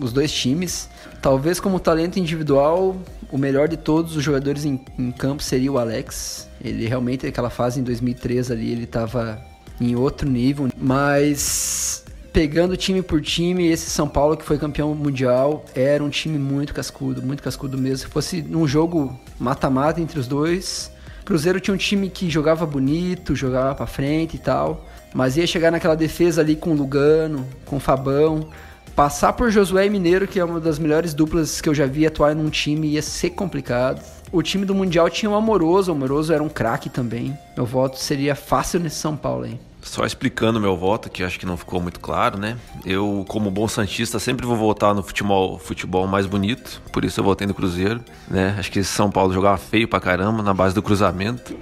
os 0.00 0.12
dois 0.12 0.32
times. 0.32 0.88
Talvez 1.20 1.60
como 1.60 1.80
talento 1.80 2.18
individual, 2.18 2.96
o 3.30 3.38
melhor 3.38 3.68
de 3.68 3.76
todos 3.76 4.16
os 4.16 4.22
jogadores 4.22 4.64
em, 4.64 4.80
em 4.98 5.10
campo 5.10 5.42
seria 5.42 5.72
o 5.72 5.78
Alex. 5.78 6.48
Ele 6.62 6.86
realmente, 6.86 7.26
naquela 7.26 7.50
fase 7.50 7.80
em 7.80 7.82
2003 7.82 8.50
ali, 8.50 8.70
ele 8.70 8.86
tava 8.86 9.40
em 9.80 9.96
outro 9.96 10.28
nível. 10.28 10.68
Mas 10.76 12.04
pegando 12.32 12.76
time 12.76 13.02
por 13.02 13.20
time, 13.20 13.66
esse 13.68 13.90
São 13.90 14.08
Paulo 14.08 14.36
que 14.36 14.44
foi 14.44 14.58
campeão 14.58 14.94
mundial 14.94 15.64
era 15.74 16.02
um 16.02 16.08
time 16.08 16.38
muito 16.38 16.74
cascudo, 16.74 17.22
muito 17.22 17.42
cascudo 17.42 17.78
mesmo. 17.78 17.98
Se 17.98 18.06
fosse 18.06 18.42
num 18.42 18.66
jogo 18.66 19.18
mata-mata 19.38 20.00
entre 20.00 20.18
os 20.18 20.26
dois, 20.26 20.91
Cruzeiro 21.24 21.60
tinha 21.60 21.74
um 21.74 21.78
time 21.78 22.08
que 22.10 22.28
jogava 22.28 22.66
bonito, 22.66 23.34
jogava 23.34 23.74
pra 23.74 23.86
frente 23.86 24.34
e 24.34 24.38
tal, 24.38 24.86
mas 25.14 25.36
ia 25.36 25.46
chegar 25.46 25.70
naquela 25.70 25.94
defesa 25.94 26.40
ali 26.40 26.56
com 26.56 26.74
Lugano, 26.74 27.46
com 27.64 27.78
Fabão, 27.78 28.48
passar 28.94 29.32
por 29.32 29.50
Josué 29.50 29.86
e 29.86 29.90
Mineiro, 29.90 30.26
que 30.26 30.40
é 30.40 30.44
uma 30.44 30.60
das 30.60 30.78
melhores 30.78 31.14
duplas 31.14 31.60
que 31.60 31.68
eu 31.68 31.74
já 31.74 31.86
vi 31.86 32.06
atuar 32.06 32.34
num 32.34 32.50
time, 32.50 32.88
ia 32.88 33.02
ser 33.02 33.30
complicado. 33.30 34.02
O 34.32 34.42
time 34.42 34.64
do 34.64 34.74
Mundial 34.74 35.08
tinha 35.10 35.30
o 35.30 35.34
Amoroso, 35.34 35.92
o 35.92 35.94
Amoroso 35.94 36.32
era 36.32 36.42
um 36.42 36.48
craque 36.48 36.88
também. 36.88 37.36
Meu 37.56 37.66
voto 37.66 37.98
seria 37.98 38.34
fácil 38.34 38.80
nesse 38.80 38.96
São 38.96 39.16
Paulo 39.16 39.44
aí. 39.44 39.60
Só 39.82 40.06
explicando 40.06 40.60
meu 40.60 40.76
voto, 40.76 41.10
que 41.10 41.24
acho 41.24 41.38
que 41.38 41.44
não 41.44 41.56
ficou 41.56 41.80
muito 41.80 41.98
claro, 41.98 42.38
né? 42.38 42.56
Eu, 42.86 43.24
como 43.28 43.50
bom 43.50 43.66
santista, 43.66 44.18
sempre 44.18 44.46
vou 44.46 44.56
votar 44.56 44.94
no 44.94 45.02
futebol, 45.02 45.58
futebol 45.58 46.06
mais 46.06 46.24
bonito, 46.24 46.80
por 46.92 47.04
isso 47.04 47.18
eu 47.20 47.24
votei 47.24 47.46
no 47.46 47.52
Cruzeiro, 47.52 48.00
né? 48.28 48.54
Acho 48.58 48.70
que 48.70 48.82
São 48.84 49.10
Paulo 49.10 49.34
jogava 49.34 49.58
feio 49.58 49.88
pra 49.88 50.00
caramba 50.00 50.42
na 50.42 50.54
base 50.54 50.74
do 50.74 50.82
cruzamento. 50.82 51.58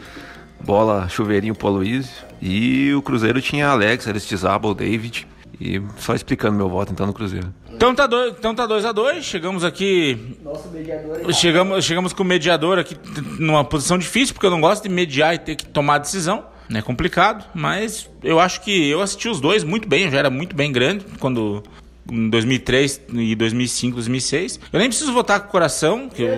Bola, 0.62 1.08
chuveirinho 1.08 1.54
pro 1.54 1.68
Aloysio. 1.68 2.12
E 2.40 2.92
o 2.92 3.00
Cruzeiro 3.00 3.40
tinha 3.40 3.68
Alex, 3.68 4.06
Aristizábal, 4.06 4.74
David. 4.74 5.26
E 5.58 5.80
só 5.98 6.14
explicando 6.14 6.56
meu 6.56 6.68
voto 6.68 6.92
então 6.92 7.06
no 7.06 7.12
Cruzeiro. 7.12 7.52
Então 7.72 7.94
tá 7.94 8.06
2 8.06 8.34
então 8.38 8.54
tá 8.54 8.66
dois 8.66 8.84
a 8.84 8.92
2 8.92 9.24
chegamos 9.24 9.64
aqui. 9.64 10.36
Nosso 10.42 10.68
mediador 10.68 11.32
Chegamos, 11.32 11.84
chegamos 11.84 12.12
com 12.12 12.22
o 12.22 12.26
mediador 12.26 12.78
aqui 12.78 12.96
numa 13.38 13.64
posição 13.64 13.98
difícil, 13.98 14.34
porque 14.34 14.46
eu 14.46 14.50
não 14.50 14.60
gosto 14.60 14.82
de 14.82 14.88
mediar 14.88 15.34
e 15.34 15.38
ter 15.38 15.56
que 15.56 15.66
tomar 15.66 15.98
decisão. 15.98 16.44
É 16.72 16.82
complicado, 16.82 17.44
mas 17.54 18.08
eu 18.22 18.38
acho 18.38 18.60
que 18.60 18.88
eu 18.88 19.00
assisti 19.00 19.28
os 19.28 19.40
dois 19.40 19.64
muito 19.64 19.88
bem, 19.88 20.04
eu 20.04 20.10
já 20.10 20.18
era 20.18 20.30
muito 20.30 20.54
bem 20.54 20.70
grande 20.70 21.04
quando 21.18 21.62
em 22.10 22.28
2003 22.28 23.02
e 23.14 23.34
2005, 23.34 23.94
2006. 23.96 24.60
Eu 24.72 24.78
nem 24.78 24.88
preciso 24.88 25.12
votar 25.12 25.40
com 25.40 25.48
o 25.48 25.50
coração, 25.50 26.08
que 26.08 26.22
eu, 26.22 26.28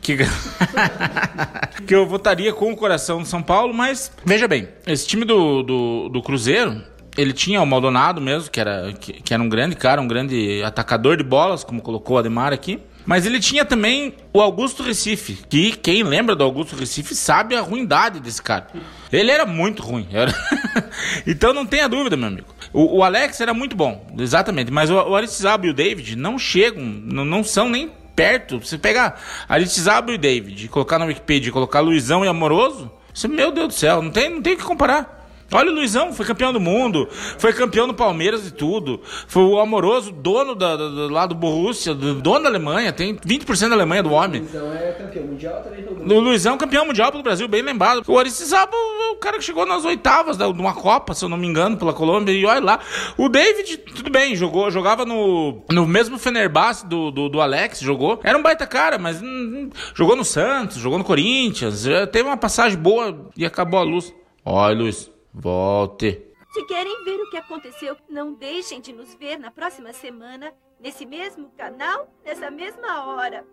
que, 0.00 0.18
que 1.86 1.94
eu 1.94 2.06
votaria 2.06 2.52
com 2.52 2.72
o 2.72 2.76
coração 2.76 3.20
do 3.20 3.26
São 3.26 3.42
Paulo, 3.42 3.72
mas 3.72 4.12
veja 4.24 4.46
bem, 4.46 4.68
esse 4.86 5.06
time 5.06 5.24
do, 5.24 5.62
do, 5.62 6.08
do 6.10 6.22
Cruzeiro, 6.22 6.82
ele 7.16 7.32
tinha 7.32 7.62
o 7.62 7.66
Maldonado 7.66 8.20
mesmo, 8.20 8.50
que 8.50 8.60
era, 8.60 8.92
que, 8.92 9.14
que 9.14 9.32
era 9.32 9.42
um 9.42 9.48
grande 9.48 9.76
cara, 9.76 10.00
um 10.00 10.08
grande 10.08 10.62
atacador 10.62 11.16
de 11.16 11.24
bolas, 11.24 11.64
como 11.64 11.80
colocou 11.80 12.16
o 12.16 12.18
Ademar 12.18 12.52
aqui. 12.52 12.80
Mas 13.06 13.26
ele 13.26 13.38
tinha 13.38 13.64
também 13.64 14.14
o 14.32 14.40
Augusto 14.40 14.82
Recife, 14.82 15.38
que 15.48 15.72
quem 15.72 16.02
lembra 16.02 16.34
do 16.34 16.42
Augusto 16.42 16.74
Recife 16.74 17.14
sabe 17.14 17.54
a 17.54 17.60
ruindade 17.60 18.18
desse 18.20 18.40
cara. 18.42 18.68
Ele 19.12 19.30
era 19.30 19.44
muito 19.44 19.82
ruim. 19.82 20.08
era- 20.12 20.32
então 21.26 21.52
não 21.52 21.66
tenha 21.66 21.88
dúvida, 21.88 22.16
meu 22.16 22.28
amigo. 22.28 22.46
O, 22.72 22.98
o 22.98 23.04
Alex 23.04 23.40
era 23.40 23.52
muito 23.52 23.76
bom, 23.76 24.06
exatamente. 24.18 24.70
Mas 24.70 24.90
o, 24.90 24.94
o 24.94 25.14
Aristizábal 25.14 25.66
e 25.66 25.70
o 25.70 25.74
David 25.74 26.16
não 26.16 26.38
chegam, 26.38 26.82
não, 26.82 27.24
não 27.24 27.44
são 27.44 27.68
nem 27.68 27.90
perto. 28.16 28.58
Você 28.58 28.78
pegar 28.78 29.20
Aristizábal 29.48 30.12
e 30.12 30.14
o 30.14 30.18
David, 30.18 30.68
colocar 30.68 30.98
na 30.98 31.04
Wikipedia, 31.04 31.52
colocar 31.52 31.80
Luizão 31.80 32.24
e 32.24 32.28
Amoroso, 32.28 32.90
você, 33.12 33.28
meu 33.28 33.52
Deus 33.52 33.68
do 33.68 33.74
céu, 33.74 34.00
não 34.02 34.10
tem, 34.10 34.30
não 34.30 34.42
tem 34.42 34.54
o 34.54 34.56
que 34.56 34.64
comparar. 34.64 35.23
Olha 35.52 35.70
o 35.70 35.74
Luizão, 35.74 36.12
foi 36.12 36.24
campeão 36.26 36.52
do 36.52 36.60
mundo, 36.60 37.08
foi 37.38 37.52
campeão 37.52 37.86
do 37.86 37.94
Palmeiras 37.94 38.46
e 38.48 38.50
tudo. 38.50 39.00
Foi 39.28 39.42
o 39.44 39.60
amoroso, 39.60 40.10
dono 40.10 40.54
da, 40.54 40.76
da- 40.76 40.88
do, 40.88 41.08
lá 41.08 41.26
do 41.26 41.34
Borussia, 41.34 41.94
do- 41.94 42.14
dono 42.14 42.42
da 42.42 42.48
Alemanha, 42.48 42.92
tem 42.92 43.14
20% 43.16 43.68
da 43.68 43.74
Alemanha 43.74 44.02
do 44.02 44.10
homem. 44.10 44.42
Então 44.42 44.72
é 44.72 44.92
campeão 44.92 45.24
mundial 45.26 45.62
também 45.62 45.82
jogou. 45.84 46.16
O 46.16 46.20
Luizão, 46.20 46.56
campeão 46.58 46.86
mundial 46.86 47.10
pelo 47.12 47.22
Brasil, 47.22 47.46
bem 47.46 47.62
lembrado. 47.62 48.02
O 48.08 48.18
Aristizábal, 48.18 48.78
o 49.12 49.16
cara 49.16 49.38
que 49.38 49.44
chegou 49.44 49.64
nas 49.64 49.84
oitavas 49.84 50.36
de 50.36 50.42
uma 50.44 50.74
Copa, 50.74 51.14
se 51.14 51.24
eu 51.24 51.28
não 51.28 51.36
me 51.36 51.46
engano, 51.46 51.76
pela 51.76 51.92
Colômbia, 51.92 52.32
e 52.32 52.44
olha 52.44 52.60
lá. 52.60 52.80
O 53.16 53.28
David, 53.28 53.76
tudo 53.78 54.10
bem, 54.10 54.34
jogou, 54.34 54.70
jogava 54.70 55.04
no, 55.04 55.62
no 55.70 55.86
mesmo 55.86 56.18
Fenerbahçe 56.18 56.86
do, 56.86 57.10
do, 57.10 57.28
do 57.28 57.40
Alex, 57.40 57.80
jogou. 57.80 58.18
Era 58.24 58.36
um 58.36 58.42
baita 58.42 58.66
cara, 58.66 58.98
mas 58.98 59.22
hum, 59.22 59.26
hum, 59.26 59.70
jogou 59.94 60.16
no 60.16 60.24
Santos, 60.24 60.78
jogou 60.78 60.98
no 60.98 61.04
Corinthians, 61.04 61.82
já 61.82 62.06
teve 62.06 62.28
uma 62.28 62.36
passagem 62.36 62.78
boa 62.78 63.30
e 63.36 63.44
acabou 63.46 63.78
a 63.78 63.82
luz. 63.82 64.12
Olha, 64.44 64.76
Luiz, 64.76 65.10
volte. 65.34 66.32
Se 66.52 66.64
querem 66.66 67.04
ver 67.04 67.20
o 67.20 67.28
que 67.28 67.36
aconteceu, 67.36 67.96
não 68.08 68.32
deixem 68.32 68.80
de 68.80 68.92
nos 68.92 69.14
ver 69.16 69.38
na 69.38 69.50
próxima 69.50 69.92
semana, 69.92 70.54
nesse 70.78 71.04
mesmo 71.04 71.50
canal, 71.56 72.08
nessa 72.24 72.48
mesma 72.50 73.06
hora. 73.06 73.44